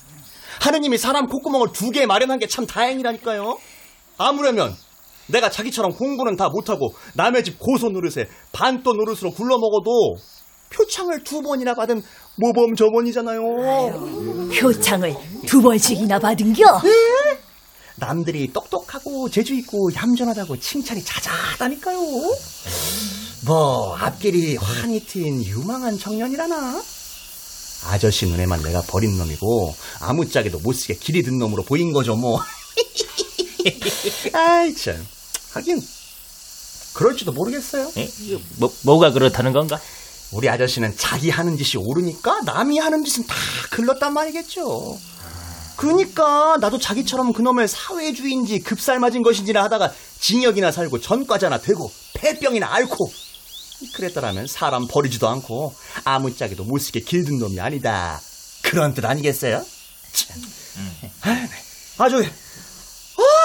[0.60, 3.58] 하느님이 사람 콧구멍을 두 개 마련한 게 참 다행이라니까요.
[4.18, 4.74] 아무려면
[5.28, 10.14] 내가 자기처럼 공부는 다 못하고 남의 집 고소 노릇에 반또 노릇으로 굴러먹어도
[10.70, 12.02] 표창을 두 번이나 받은
[12.36, 13.40] 모범 저번이잖아요.
[14.60, 15.14] 표창을
[15.46, 16.64] 두 번씩이나 받은겨?
[16.84, 17.38] 예?
[17.98, 21.98] 남들이 똑똑하고 재주 있고 얌전하다고 칭찬이 자자하다니까요.
[23.46, 26.82] 뭐 앞길이 환히 트인 유망한 청년이라나.
[27.86, 32.40] 아저씨 눈에만 내가 버린 놈이고 아무짝에도 못쓰게 길이 든 놈으로 보인 거죠 뭐.
[34.32, 35.06] 아이 참.
[35.52, 35.80] 하긴
[36.94, 37.92] 그럴지도 모르겠어요.
[37.96, 38.08] 에?
[38.22, 39.78] 이거 뭐 뭐가 그렇다는 건가?
[40.32, 43.34] 우리 아저씨는 자기 하는 짓이 옳으니까 남이 하는 짓은 다
[43.70, 44.98] 글렀단 말이겠죠.
[45.76, 53.12] 그니까 나도 자기처럼 그놈의 사회주의인지 급살 맞은 것인지나 하다가 징역이나 살고 전과자나 되고 폐병이나 앓고
[53.94, 58.20] 그랬더라면 사람 버리지도 않고 아무짝에도 못쓰게 길든 놈이 아니다.
[58.62, 59.62] 그런 뜻 아니겠어요?
[60.12, 60.42] 참.
[61.98, 62.28] 아 저기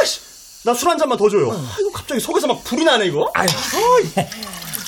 [0.01, 0.19] 아씨
[0.63, 1.51] 나 술 한 잔만 더 줘요.
[1.75, 3.29] 아이고 갑자기 속에서 막 불이 나네 이거.
[3.33, 3.47] 아이,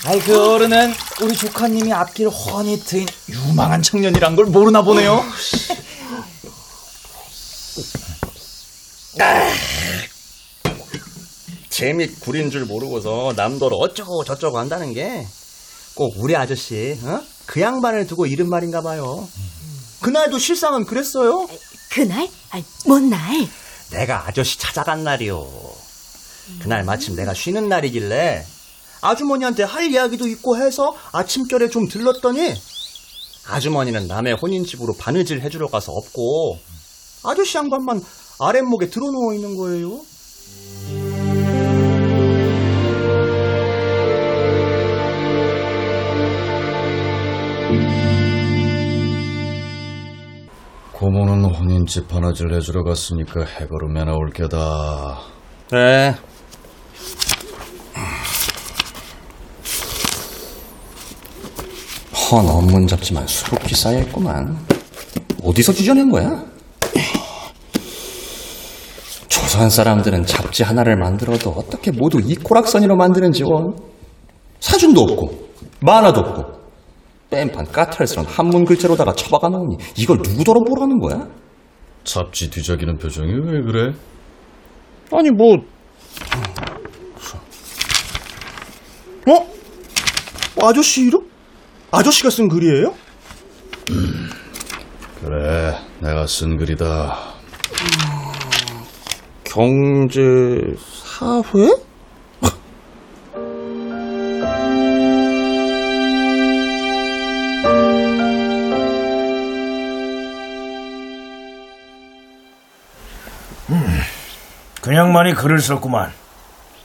[0.05, 5.23] 아이 그 어른은 우리 조카님이 앞길 훤히 트인 유망한 청년이란 걸 모르나 보네요.
[11.69, 15.25] 재미 구린 줄 모르고서 남들 어쩌고 저쩌고 한다는 게
[15.95, 17.21] 꼭 우리 아저씨 어?
[17.45, 19.27] 그 양반을 두고 이른 말인가 봐요
[20.01, 21.47] 그날도 실상은 그랬어요
[21.89, 22.27] 그날?
[22.49, 23.47] 아니, 뭔 날?
[23.91, 25.47] 내가 아저씨 찾아간 날이요
[26.61, 28.43] 그날 마침 내가 쉬는 날이길래
[29.01, 32.53] 아주머니한테 할 이야기도 있고 해서 아침결에 좀 들렀더니
[33.45, 36.57] 아주머니는 남의 혼인집으로 바느질 해주러 가서 없고
[37.23, 38.01] 아저씨 양반만
[38.39, 40.01] 아랫목에 들어누워 있는 거예요
[50.93, 55.19] 고모는 혼인집 바느질 해주러 갔으니까 해걸음에 나 올 게다.
[55.71, 56.15] 네.
[62.31, 64.57] 헌 업문 잡지만 수북히 쌓여있구만.
[65.43, 66.45] 어디서 주저낸 거야?
[69.53, 73.75] 조선 사람들은 잡지 하나를 만들어도 어떻게 모두 이 꼬락선이로 만드는지 원.
[74.59, 75.47] 사진도 없고,
[75.79, 76.59] 만화도 없고,
[77.29, 81.27] 뺀판 까탈스런 한문 글자로다가 처박아 놓으니 이걸 누구더러 보라는 거야?
[82.03, 83.93] 잡지 뒤적이는 표정이 왜 그래?
[85.11, 85.57] 아니 뭐
[89.27, 90.65] 어?
[90.65, 91.29] 아저씨 이름?
[91.91, 92.95] 아저씨가 쓴 글이에요?
[95.23, 97.33] 그래, 내가 쓴 글이다.
[99.53, 101.69] 경제 사회?
[114.81, 116.11] 그냥 많이 글을 썼구만.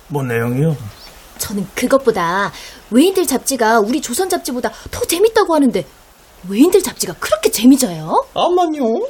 [0.08, 0.76] 뭔 내용이요?
[1.38, 2.52] 저는 그것보다
[2.90, 5.86] 외인들 잡지가 우리 조선 잡지보다 더 재밌다고 하는데
[6.50, 8.26] 외인들 잡지가 그렇게 재미져요?
[8.34, 9.06] 아만요.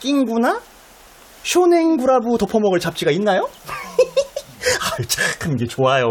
[0.00, 0.71] 낑구나?
[1.42, 3.48] 쇼냉구라부 덮어먹을 잡지가 있나요?
[3.66, 6.06] 아유, 참 이게 좋아요.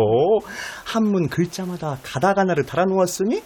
[0.83, 3.41] 한문 글자마다 가다가나를 달아놓았으니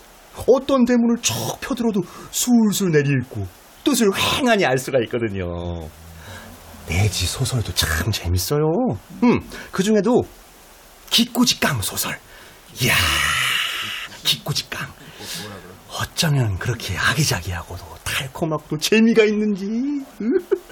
[0.48, 3.46] 어떤 대문을 쭉 펴들어도 술술 내리읽고
[3.84, 5.46] 뜻을 휑하니 알 수가 있거든요.
[6.88, 8.62] 내지 소설도 참 재밌어요.
[9.24, 9.40] 음,
[9.72, 10.24] 그 중에도
[11.10, 12.18] 기꼬지깡 소설.
[12.82, 12.94] 이야,
[14.24, 14.88] 기꼬지깡.
[16.00, 19.66] 어쩌면 그렇게 아기자기하고도 달콤하고도 재미가 있는지.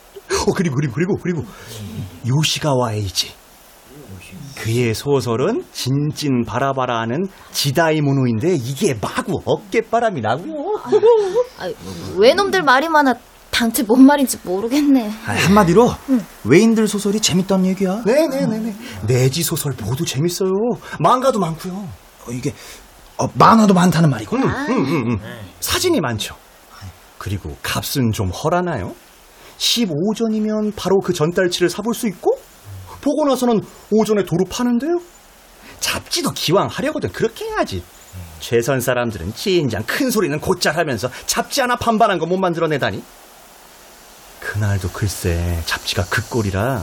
[0.48, 1.44] 어, 그리고, 그리고, 그리고, 그리고,
[2.28, 3.34] 요시가와 에이지.
[4.56, 10.82] 그의 소설은 진찐 바라바라 하는 지다이모노인데 이게 마구 어깨바람이 나고요.
[11.60, 11.70] 아,
[12.18, 13.16] 외놈들 말이 많아
[13.52, 15.12] 당최 뭔 말인지 모르겠네.
[15.26, 15.94] 아, 한마디로
[16.46, 18.02] 외인들 소설이 재밌다는 얘기야.
[18.06, 18.76] 네네네네.
[19.08, 20.50] 내지 소설 모두 재밌어요.
[21.00, 21.74] 망가도 많고요.
[21.74, 22.54] 어, 이게
[23.18, 24.38] 어, 만화도 많다는 말이고.
[24.38, 25.20] 음, 음, 음, 음.
[25.60, 26.36] 사진이 많죠.
[27.18, 28.96] 그리고 값은 좀 헐하나요?
[29.58, 32.38] 15전이면 바로 그 전달치를 사볼 수 있고
[33.02, 33.62] 보고 나서는
[33.92, 35.00] 오전에 도로 파는데요.
[35.80, 37.84] 잡지도 기왕 하려거든 그렇게 해야지.
[38.40, 43.04] 최선 사람들은 진장 큰 소리는 곧잘 하면서 잡지 하나 반반한 거 못 만들어내다니.
[44.40, 46.82] 그날도 글쎄 잡지가 그 꼴이라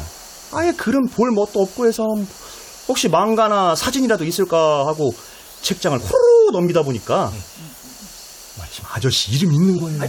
[0.55, 2.05] 아예 글은 볼 멋도 없고 해서
[2.89, 5.13] 혹시 망가나 사진이라도 있을까 하고
[5.63, 7.31] 책장을 호로 넘기다 보니까
[8.93, 10.01] 아저씨 이름 있는 거예요.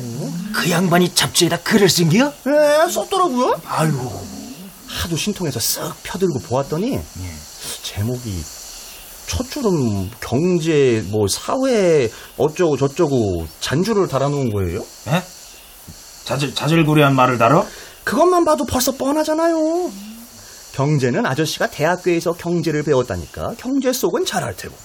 [0.53, 2.33] 그 양반이 잡지에다 글을 쓴 게요?
[2.47, 3.61] 예, 썼더라고요.
[3.65, 3.93] 아유,
[4.87, 6.99] 하도 신통해서 쓱 펴들고 보았더니
[7.83, 8.43] 제목이
[9.27, 14.81] 첫 줄은 경제, 뭐 사회 어쩌고 저쩌고 잔주를 달아놓은 거예요.
[15.07, 15.23] 에?
[16.25, 17.65] 자질, 자질구레한 말을 달아?
[18.03, 19.91] 그것만 봐도 벌써 뻔하잖아요.
[20.73, 24.75] 경제는 아저씨가 대학교에서 경제를 배웠다니까 경제 속은 잘할 테고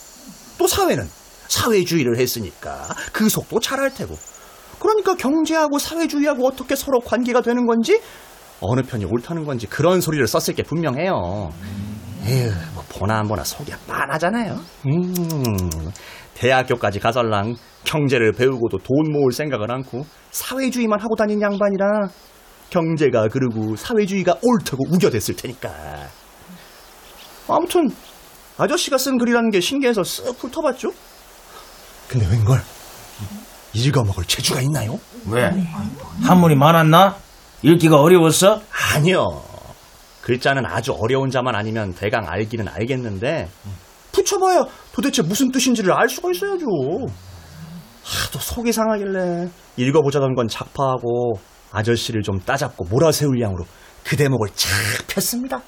[0.59, 1.09] 또 사회는
[1.49, 4.15] 사회주의를 했으니까 그 속도 잘할 테고
[4.79, 8.01] 그러니까 경제하고 사회주의하고 어떻게 서로 관계가 되는 건지
[8.61, 11.51] 어느 편이 옳다는 건지 그런 소리를 썼을 게 분명해요.
[12.25, 14.59] 에휴, 뭐 보나 안 보나 속이 빤하잖아요.
[14.87, 15.91] 음,
[16.35, 22.09] 대학교까지 가설랑 경제를 배우고도 돈 모을 생각을 않고 사회주의만 하고 다닌 양반이라
[22.71, 25.71] 경제가 그러고 사회주의가 옳다고 우겨댔을 테니까.
[27.49, 27.89] 아무튼
[28.59, 30.91] 아저씨가 쓴 글이라는 게 신기해서 쓱 훑어봤죠.
[32.09, 32.61] 근데 웬걸
[33.73, 34.99] 읽어먹을 재주가 있나요?
[35.29, 35.51] 왜?
[36.23, 37.17] 한문이 많았나?
[37.63, 38.61] 읽기가 어려웠어?
[38.95, 39.43] 아니요.
[40.23, 43.49] 글자는 아주 어려운 자만 아니면 대강 알기는 알겠는데
[44.13, 46.65] 붙여봐야 도대체 무슨 뜻인지를 알 수가 있어야죠.
[48.03, 51.35] 하도 속이 상하길래 읽어보자던 건 작파하고
[51.73, 53.65] 아저씨를 좀 따잡고 몰아세울 양으로
[54.05, 54.71] 그 대목을 착
[55.09, 55.61] 폈습니다.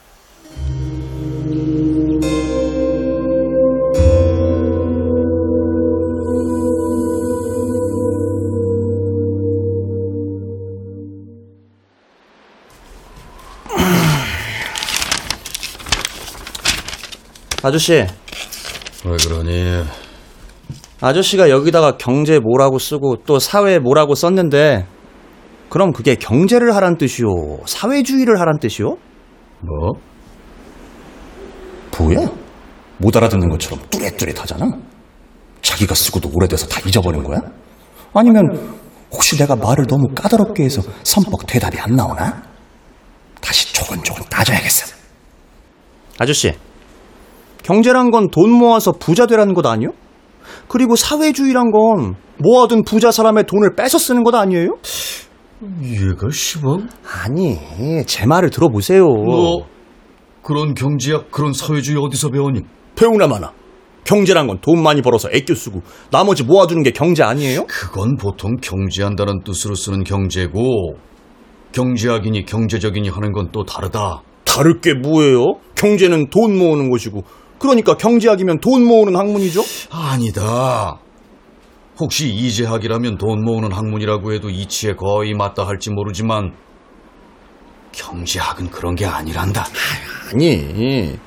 [17.69, 17.93] 아저씨,
[19.05, 19.85] 왜 그러니?
[21.03, 24.87] 아저씨가 여기다가 경제 뭐라고 쓰고 또 사회 뭐라고 썼는데
[25.69, 27.27] 그럼 그게 경제를 하란 뜻이요?
[27.67, 28.97] 사회주의를 하란 뜻이요?
[29.61, 30.01] 뭐?
[31.99, 32.27] 뭐야?
[32.97, 34.65] 못 알아듣는 것처럼 뚜렷뚜렷하잖아.
[35.61, 37.39] 자기가 쓰고도 오래돼서 다 잊어버린 거야?
[38.15, 38.45] 아니면
[39.13, 42.43] 혹시 내가 말을 너무 까다롭게 해서 선뻑 대답이 안 나오나?
[43.43, 44.97] 다시 조곤조곤 따져야겠어.
[46.19, 46.55] 아저씨,
[47.73, 49.91] 경제란 건 돈 모아서 부자 되라는 것 아니요?
[50.69, 54.79] 그리고 사회주의란 건 모아둔 부자 사람의 돈을 뺏어 쓰는 것 아니에요?
[55.83, 56.89] 이해가 시방?
[57.25, 57.59] 아니,
[58.07, 59.05] 제 말을 들어보세요.
[59.05, 59.67] 뭐
[60.43, 62.61] 그런 경제학, 그런 사회주의 어디서 배웠니?
[62.97, 63.53] 배우나 마나.
[64.05, 67.67] 경제란 건 돈 많이 벌어서 애껴 쓰고 나머지 모아두는 게 경제 아니에요?
[67.67, 70.95] 그건 보통 경제한다는 뜻으로 쓰는 경제고
[71.73, 74.23] 경제학이니 경제적이니 하는 건 또 다르다.
[74.47, 75.57] 다를 게 뭐예요?
[75.75, 77.23] 경제는 돈 모으는 것이고
[77.59, 79.63] 그러니까 경제학이면 돈 모으는 학문이죠?
[79.91, 80.99] 아니다.
[81.99, 86.53] 혹시 이재학이라면 돈 모으는 학문이라고 해도 이치에 거의 맞다 할지 모르지만
[87.93, 89.67] 경제학은 그런 게 아니란다.
[90.33, 91.19] 아니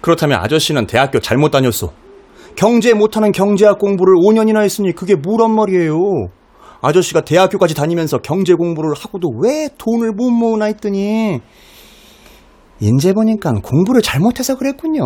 [0.00, 1.92] 그렇다면 아저씨는 대학교 잘못 다녔어
[2.56, 6.28] 경제 못하는 경제학 공부를 5년이나 했으니 그게 뭐란 말이에요
[6.82, 11.40] 아저씨가 대학교까지 다니면서 경제 공부를 하고도 왜 돈을 못 모으나 했더니
[12.84, 15.04] 인제 보니까 공부를 잘못해서 그랬군요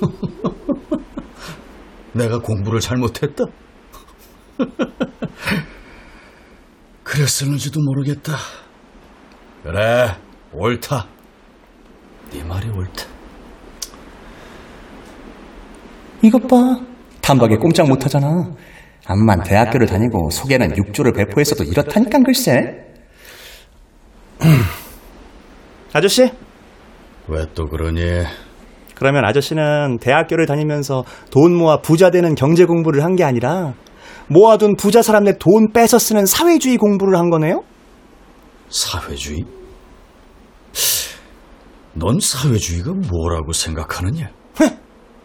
[2.12, 3.44] 내가 공부를 잘못했다.
[7.04, 8.34] 그랬을는지도 모르겠다.
[9.62, 10.16] 그래,
[10.52, 11.06] 옳다.
[12.32, 13.04] 네 말이 옳다.
[16.22, 16.56] 이것 봐
[17.22, 18.26] 단박에 꼼짝 못하잖아
[19.06, 22.84] 암만 대학교를 다니고 속에는 육조를 배포했어도 이렇다니까 글쎄
[25.92, 26.30] 아저씨
[27.28, 28.00] 왜 또 그러니?
[28.94, 33.72] 그러면 아저씨는 대학교를 다니면서 돈 모아 부자 되는 경제 공부를 한 게 아니라
[34.28, 37.62] 모아둔 부자 사람들 돈 뺏어 쓰는 사회주의 공부를 한 거네요?
[38.68, 39.44] 사회주의?
[41.94, 44.30] 넌 사회주의가 뭐라고 생각하느냐?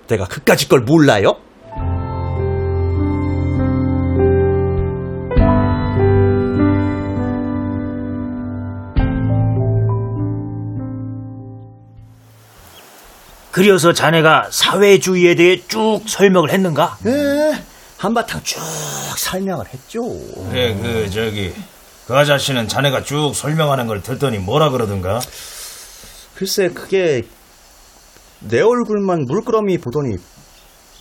[0.08, 1.34] 내가 그까짓 걸 몰라요?
[13.56, 16.98] 그려서 자네가 사회주의에 대해 쭉 설명을 했는가?
[17.04, 17.64] 네,
[17.96, 18.60] 한바탕 쭉
[19.18, 20.02] 설명을 했죠.
[20.50, 21.54] 그래, 그, 저기,
[22.06, 25.22] 그 아저씨는 자네가 쭉 설명하는 걸 듣더니 뭐라 그러던가?
[26.36, 27.22] 글쎄, 그게
[28.42, 30.18] 내 얼굴만 물끄러미 보더니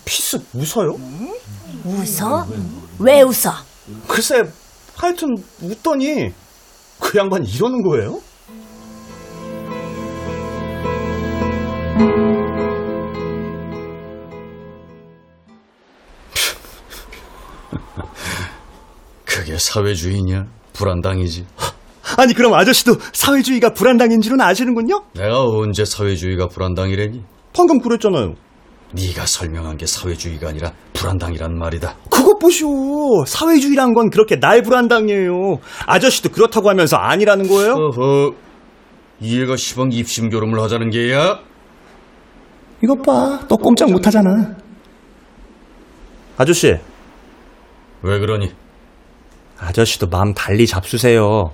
[0.04, 0.96] 피스 웃어요?
[1.84, 2.46] 웃어?
[3.00, 3.52] 왜 웃어?
[4.06, 4.44] 글쎄,
[4.94, 6.32] 하여튼 웃더니
[7.00, 8.20] 그 양반이 이러는 거예요?
[19.64, 20.46] 사회주의냐?
[20.72, 21.46] 불안당이지.
[22.18, 25.04] 아니 그럼 아저씨도 사회주의가 불안당인 줄은 아시는군요?
[25.14, 27.22] 내가 언제 사회주의가 불안당이래니?
[27.54, 28.34] 방금 그랬잖아요.
[28.92, 31.96] 네가 설명한 게 사회주의가 아니라 불안당이란 말이다.
[32.10, 33.24] 그것 보시오.
[33.26, 35.58] 사회주의란 건 그렇게 날 불안당이에요.
[35.86, 37.72] 아저씨도 그렇다고 하면서 아니라는 거예요?
[37.72, 38.34] 어허,
[39.20, 41.40] 이해가 시방 입심교름을 하자는 게야?
[42.82, 43.40] 이것 봐.
[43.48, 44.54] 또 꼼짝 못 하잖아.
[46.36, 46.76] 아저씨.
[48.02, 48.52] 왜 그러니?
[49.58, 51.50] 아저씨도 마음 달리 잡수세요.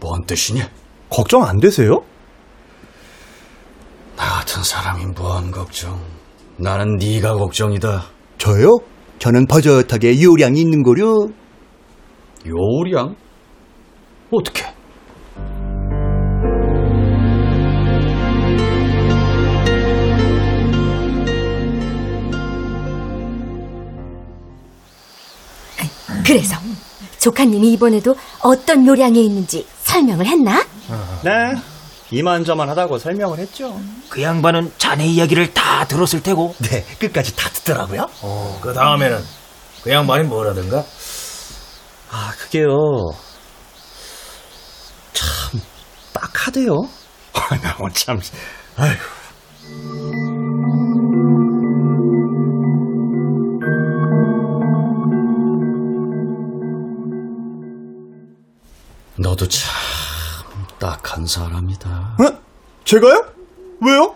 [0.00, 0.68] 뭔 뜻이냐?
[1.10, 2.02] 걱정 안 되세요?
[4.16, 6.00] 나 같은 사람이 뭔 걱정?
[6.56, 8.04] 나는 네가 걱정이다.
[8.38, 8.78] 저요?
[9.18, 11.28] 저는 버젓하게 요량이 있는 거려.
[12.46, 13.16] 요량?
[14.30, 14.64] 어떻게?
[26.24, 26.56] 그래서
[27.18, 30.64] 조카님이 이번에도 어떤 요량이 있는지 설명을 했나?
[31.22, 31.54] 네.
[32.10, 33.78] 이만저만 하다고 설명을 했죠.
[34.08, 36.54] 그 양반은 자네 이야기를 다 들었을 테고.
[36.58, 38.06] 네, 끝까지 다 듣더라고요.
[38.22, 39.22] 어, 그 다음에는
[39.82, 40.84] 그 양반이 뭐라던가?
[42.10, 42.66] 아, 그게요.
[46.48, 46.74] 카드요.
[47.62, 48.18] 나 오늘 참.
[48.76, 48.90] 아이
[59.38, 59.44] 고.
[59.44, 59.70] 너도 참
[60.80, 62.16] 딱한 사람이다.
[62.20, 62.38] 어?
[62.84, 63.24] 제가요?
[63.80, 64.14] 왜요?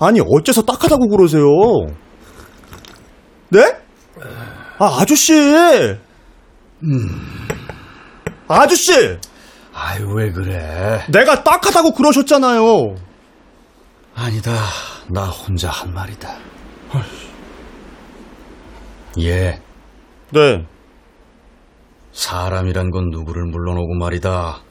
[0.00, 1.44] 아니 어째서 딱하다고 그러세요?
[3.50, 3.60] 네?
[4.78, 5.32] 아 아저씨.
[8.48, 8.92] 아저씨.
[9.72, 11.04] 아유 왜 그래?
[11.08, 12.96] 내가 딱하다고 그러셨잖아요.
[14.16, 14.52] 아니다.
[15.08, 16.34] 나 혼자 한 말이다.
[19.18, 19.60] 예.
[20.32, 20.66] 네.
[22.12, 24.62] 사람이란 건 누구를 물러놓고 말이다.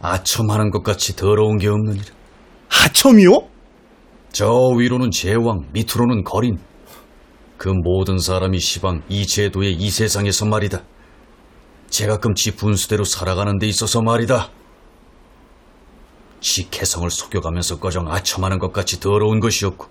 [0.00, 2.04] 아첨하는 것 같이 더러운 게 없느니라.
[2.68, 3.48] 아첨이요?
[4.32, 6.58] 저 위로는 제왕, 밑으로는 거린.
[7.56, 10.82] 그 모든 사람이 시방 이 제도의 이 세상에서 말이다.
[11.88, 14.50] 제가끔 지 분수대로 살아가는 데 있어서 말이다.
[16.40, 19.86] 지 개성을 속여가면서 꺼정 아첨하는 것 같이 더러운 것이 없고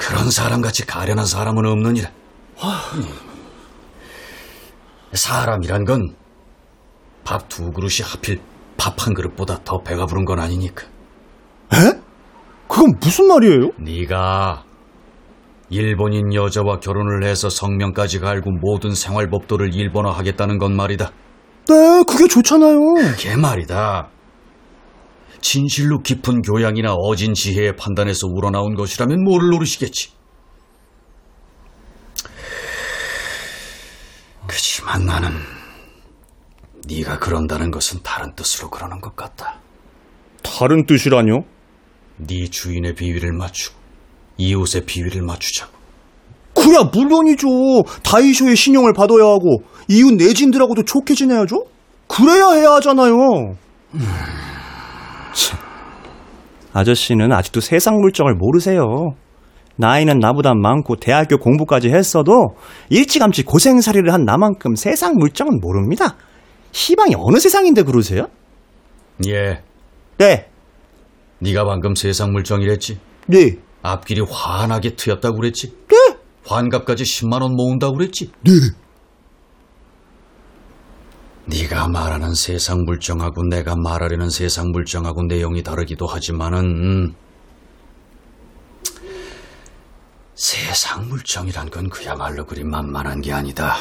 [0.00, 2.08] 그런 사람같이 가련한 사람은 없느니라.
[5.12, 6.14] 사람이란 건
[7.24, 8.40] 밥 두 그릇이 하필
[8.76, 10.84] 밥 한 그릇보다 더 배가 부른 건 아니니까.
[11.74, 12.00] 에?
[12.66, 13.70] 그건 무슨 말이에요?
[13.78, 14.64] 네가
[15.68, 21.10] 일본인 여자와 결혼을 해서 성명까지 갈고 모든 생활 법도를 일본화하겠다는 건 말이다.
[21.68, 22.78] 네, 그게 좋잖아요.
[22.94, 24.08] 그게 말이다.
[25.40, 30.12] 진실로 깊은 교양이나 어진 지혜의 판단에서 우러나온 것이라면 뭐를 노르시겠지.
[34.46, 35.30] 그지만 나는
[36.88, 39.60] 네가 그런다는 것은 다른 뜻으로 그러는 것 같다.
[40.42, 41.44] 다른 뜻이라뇨?
[42.16, 43.78] 네 주인의 비위를 맞추고
[44.38, 45.72] 이웃의 비위를 맞추자고.
[46.54, 47.46] 그야 물론이죠.
[48.02, 51.64] 다이쇼의 신용을 받아야 하고 이웃 내진들하고도 좋게 지내야죠.
[52.08, 53.14] 그래야 해야 하잖아요.
[56.72, 59.14] 아저씨는 아직도 세상 물정을 모르세요.
[59.76, 62.54] 나이는 나보다 많고 대학교 공부까지 했어도
[62.90, 66.16] 일찌감치 고생살이를 한 나만큼 세상 물정은 모릅니다.
[66.72, 68.26] 시방이 어느 세상인데 그러세요?
[69.26, 69.62] 예.
[70.18, 70.48] 네.
[71.40, 73.00] 네가 방금 세상 물정이랬지?
[73.26, 73.56] 네.
[73.82, 75.72] 앞길이 환하게 트였다고 그랬지?
[75.88, 75.96] 네.
[76.46, 78.30] 환갑까지 10만 원 모은다고 그랬지?
[78.44, 78.52] 네.
[81.46, 87.14] 네가 말하는 세상 물정하고 내가 말하려는 세상 물정하고 내용이 다르기도 하지만은 음,
[90.34, 93.76] 세상 물정이란 건 그야말로 그리 만만한 게 아니다.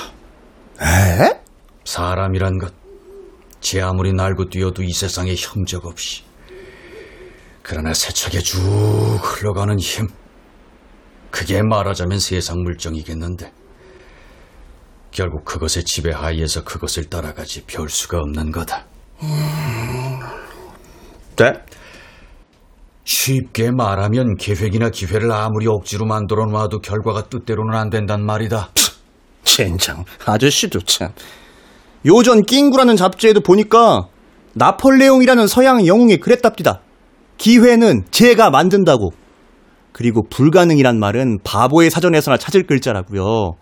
[0.82, 1.41] 에?
[1.86, 2.74] 사람이란 것,
[3.62, 6.24] 제 아무리 날고 뛰어도 이 세상에 형적 없이
[7.62, 8.60] 그러나 세차게 쭉
[9.22, 10.07] 흘러가는 힘,
[11.30, 13.51] 그게 말하자면 세상 물정이겠는데
[15.12, 18.86] 결국 그것의 지배하에서 그것을 따라가지 별 수가 없는 거다.
[21.36, 21.53] 네?
[23.05, 28.70] 쉽게 말하면 계획이나 기회를 아무리 억지로 만들어 놔도 결과가 뜻대로는 안 된단 말이다.
[29.43, 31.10] 젠장, 아저씨도 참.
[32.05, 34.07] 요전 낑구라는 잡지에도 보니까
[34.53, 36.82] 나폴레옹이라는 서양 영웅이 그랬답디다.
[37.38, 39.12] 기회는 제가 만든다고.
[39.91, 43.55] 그리고 불가능이란 말은 바보의 사전에서나 찾을 글자라고요.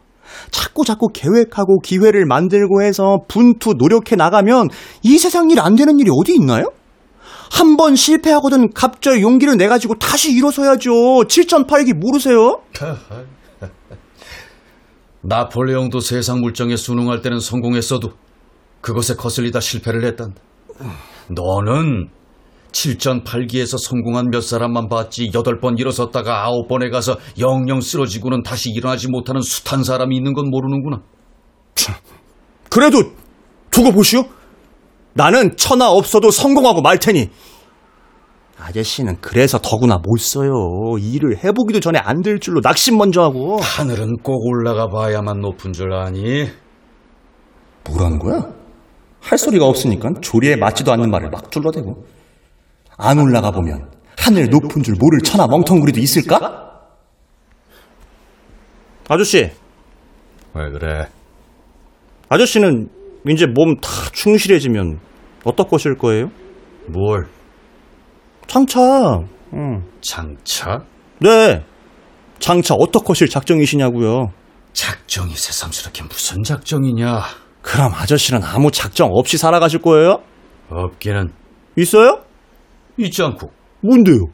[0.51, 4.69] 자꾸 자꾸 계획하고 기회를 만들고 해서 분투 노력해 나가면
[5.03, 6.71] 이 세상 일 안 되는 일이 어디 있나요?
[7.51, 10.89] 한 번 실패하거든 갑절 용기를 내가지고 다시 일어서야죠.
[10.91, 12.61] 7.8기 모르세요?
[15.21, 18.11] 나폴레옹도 세상 물정에 순응할 때는 성공했어도
[18.81, 20.41] 그것에 거슬리다 실패를 했단다.
[21.29, 22.09] 너는
[22.81, 28.69] 7전 8기에서 성공한 몇 사람만 봤지 여덟 번 일어섰다가 아홉 번에 가서 영영 쓰러지고는 다시
[28.69, 31.01] 일어나지 못하는 숱한 사람이 있는 건 모르는구나.
[32.69, 33.01] 그래도
[33.71, 34.25] 두고 보시오.
[35.13, 37.29] 나는 천하 없어도 성공하고 말 테니.
[38.59, 40.51] 아저씨는 그래서 더구나 못 써요.
[40.99, 43.59] 일을 해보기도 전에 안 될 줄로 낙심 먼저 하고.
[43.59, 46.45] 하늘은 꼭 올라가 봐야만 높은 줄 아니?
[47.89, 48.51] 뭐라는 거야?
[49.19, 52.16] 할 소리가 없으니까 조리에 맞지도 않는 말을 막 둘러대고.
[52.97, 56.65] 안 올라가 보면 하늘 높은 줄 모를 천하 멍텅구리도 있을까?
[59.09, 59.51] 아저씨,
[60.53, 61.07] 왜 그래?
[62.29, 62.89] 아저씨는
[63.29, 64.99] 이제 몸 다 충실해지면
[65.45, 66.29] 어떨 것일 거예요?
[66.87, 67.27] 뭘?
[68.47, 68.81] 장차.
[69.53, 69.83] 응.
[70.01, 70.79] 장차?
[71.19, 71.63] 네.
[72.39, 74.31] 장차 어떨 것일 작정이시냐고요.
[74.73, 77.21] 작정이 새삼스럽게 무슨 작정이냐?
[77.61, 80.21] 그럼 아저씨는 아무 작정 없이 살아가실 거예요?
[80.69, 81.31] 없기는
[81.77, 82.21] 있어요?
[82.97, 84.25] 있지 않고 뭔데요?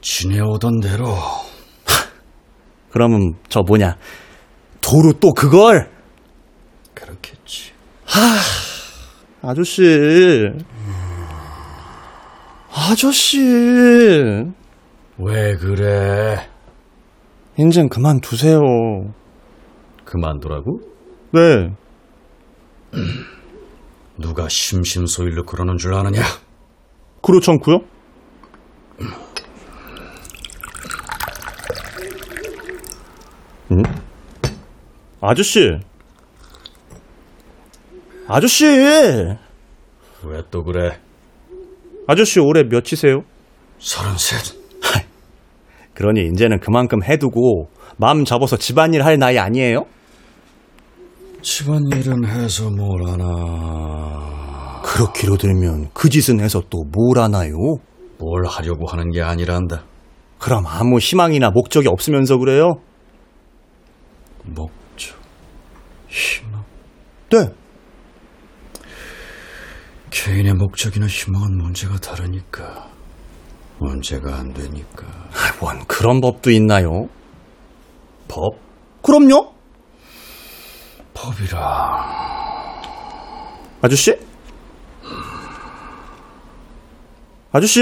[0.00, 1.06] 지내오던 대로
[2.90, 3.96] 그러면 저 뭐냐
[4.80, 5.88] 도로 또 그걸?
[6.92, 7.72] 그렇겠지.
[8.04, 9.82] 하, 아저씨.
[12.70, 13.38] 아저씨.
[15.18, 16.48] 왜 그래?
[17.56, 18.60] 인젠 그만두세요.
[20.04, 20.80] 그만두라고?
[21.32, 21.74] 네.
[24.22, 26.22] 누가 심심소일로 그러는 줄 아느냐?
[27.22, 27.80] 그렇지 않고요?
[33.72, 33.82] 음?
[35.20, 35.70] 아저씨.
[38.28, 38.64] 아저씨.
[38.66, 39.38] 왜
[40.50, 40.98] 또 그래?
[42.06, 43.22] 아저씨 올해 몇이세요?
[43.78, 44.62] 서른셋.
[45.94, 49.84] 그러니 이제는 그만큼 해두고 마음 접어서 집안일 할 나이 아니에요?
[51.42, 54.80] 집안일은 해서 뭘 하나.
[54.84, 57.56] 그렇기로 들면 그 짓은 해서 또 뭘 하나요?
[58.18, 59.84] 뭘 하려고 하는 게 아니란다.
[60.38, 62.74] 그럼 아무 희망이나 목적이 없으면서 그래요?
[64.44, 65.16] 목적,
[66.08, 66.64] 희망.
[67.30, 67.48] 네.
[70.10, 72.88] 개인의 목적이나 희망은 문제가 다르니까.
[73.78, 75.06] 문제가 안 되니까.
[75.60, 77.08] 뭔 그런 법도 있나요?
[78.28, 78.54] 법?
[79.02, 79.52] 그럼요.
[81.14, 81.60] 법이라.
[83.82, 84.18] 아저씨?
[87.52, 87.80] 아저씨,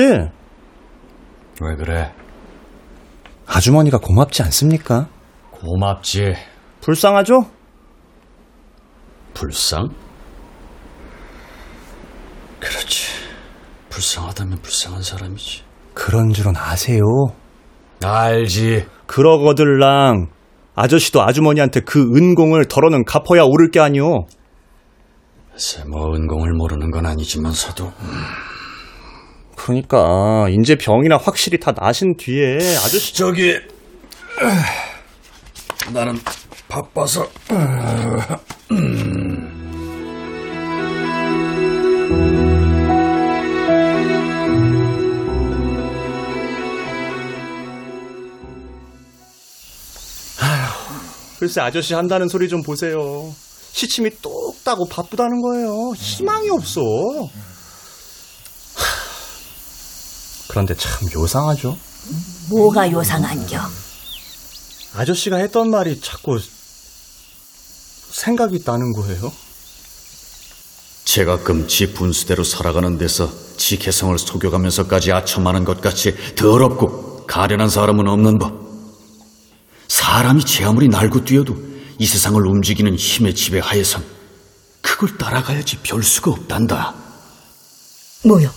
[1.61, 2.13] 왜 그래?
[3.47, 5.09] 아주머니가 고맙지 않습니까?
[5.51, 6.35] 고맙지.
[6.81, 7.43] 불쌍하죠?
[9.35, 9.89] 불쌍?
[12.59, 13.09] 그렇지.
[13.91, 15.63] 불쌍하다면 불쌍한 사람이지.
[15.95, 17.03] 그런 줄은 아세요.
[18.03, 18.87] 알지.
[19.07, 20.29] 그러거들랑
[20.75, 24.27] 아저씨도 아주머니한테 그 은공을 덜어는 갚아야 오를 게 아니오.
[25.51, 27.93] 글쎄 뭐 은공을 모르는 건 아니지만서도
[29.57, 33.57] 그러니까 인제 병이나 확실히 다 나신 뒤에 아저씨 저기
[35.93, 36.15] 나는
[36.69, 37.29] 바빠서
[51.41, 53.35] 글쎄 아저씨 한다는 소리 좀 보세요.
[53.73, 55.95] 시침이 똑 따고 바쁘다는 거예요.
[55.97, 56.83] 희망이 없어.
[58.75, 58.85] 하,
[60.49, 61.79] 그런데 참 요상하죠.
[62.51, 63.59] 뭐가 요상한겨?
[64.97, 66.39] 아저씨가 했던 말이 자꾸
[68.11, 69.33] 생각이 나는 거예요.
[71.07, 78.39] 제가끔 지 분수대로 살아가는 데서 지 개성을 속여가면서까지 아첨하는 것 같이 더럽고 가련한 사람은 없는
[78.39, 78.70] 법.
[80.01, 81.55] 사람이 제 아무리 날고 뛰어도
[81.99, 84.03] 이 세상을 움직이는 힘의 지배하에선
[84.81, 86.95] 그걸 따라가야지 별 수가 없단다.
[88.25, 88.51] 뭐요?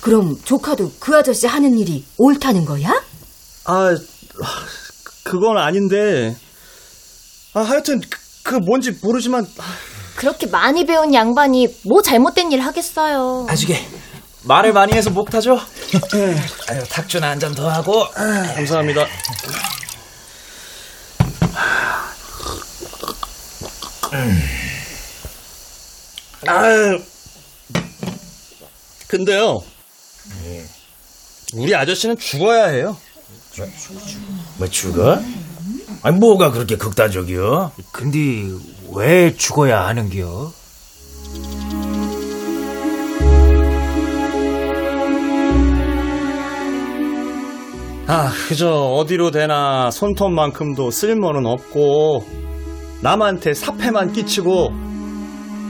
[0.00, 3.02] 그럼 조카도 그 아저씨 하는 일이 옳다는 거야?
[3.64, 3.96] 아,
[5.24, 6.36] 그건 아닌데.
[7.54, 9.44] 아, 하여튼 그, 그 뭔지 모르지만
[10.14, 13.46] 그렇게 많이 배운 양반이 뭐 잘못된 일 하겠어요.
[13.50, 13.84] 아주게
[14.44, 15.58] 말을 많이 해서 목 타죠?
[16.70, 18.04] 아유 탁주나 한 잔 더 하고.
[18.54, 19.06] 감사합니다.
[26.48, 26.98] 아,
[29.08, 29.62] 근데요.
[31.54, 32.96] 우리 아저씨는 죽어야 해요.
[34.58, 35.20] 뭐 죽어?
[36.02, 37.72] 아니 뭐가 그렇게 극단적이여?
[37.92, 38.18] 근데
[38.94, 40.52] 왜 죽어야 하는겨?
[48.08, 52.24] 아, 그저 어디로 대나 손톱만큼도 쓸모는 없고
[53.06, 54.70] 남한테 사패만 끼치고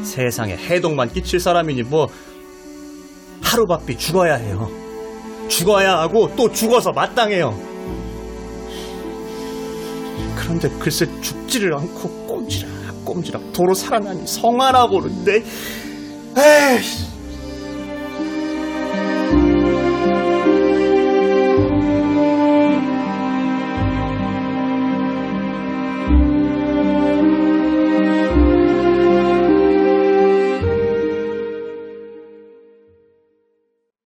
[0.02, 2.06] 세상에 해독만 끼칠 사람이니 뭐
[3.42, 4.70] 하루바삐 죽어야 해요.
[5.46, 7.54] 죽어야 하고 또 죽어서 마땅해요.
[10.34, 15.42] 그런데 글쎄 죽지를 않고 꼼지락 꼼지락 도로 살아나니 성하나 보는데
[16.38, 16.80] 에이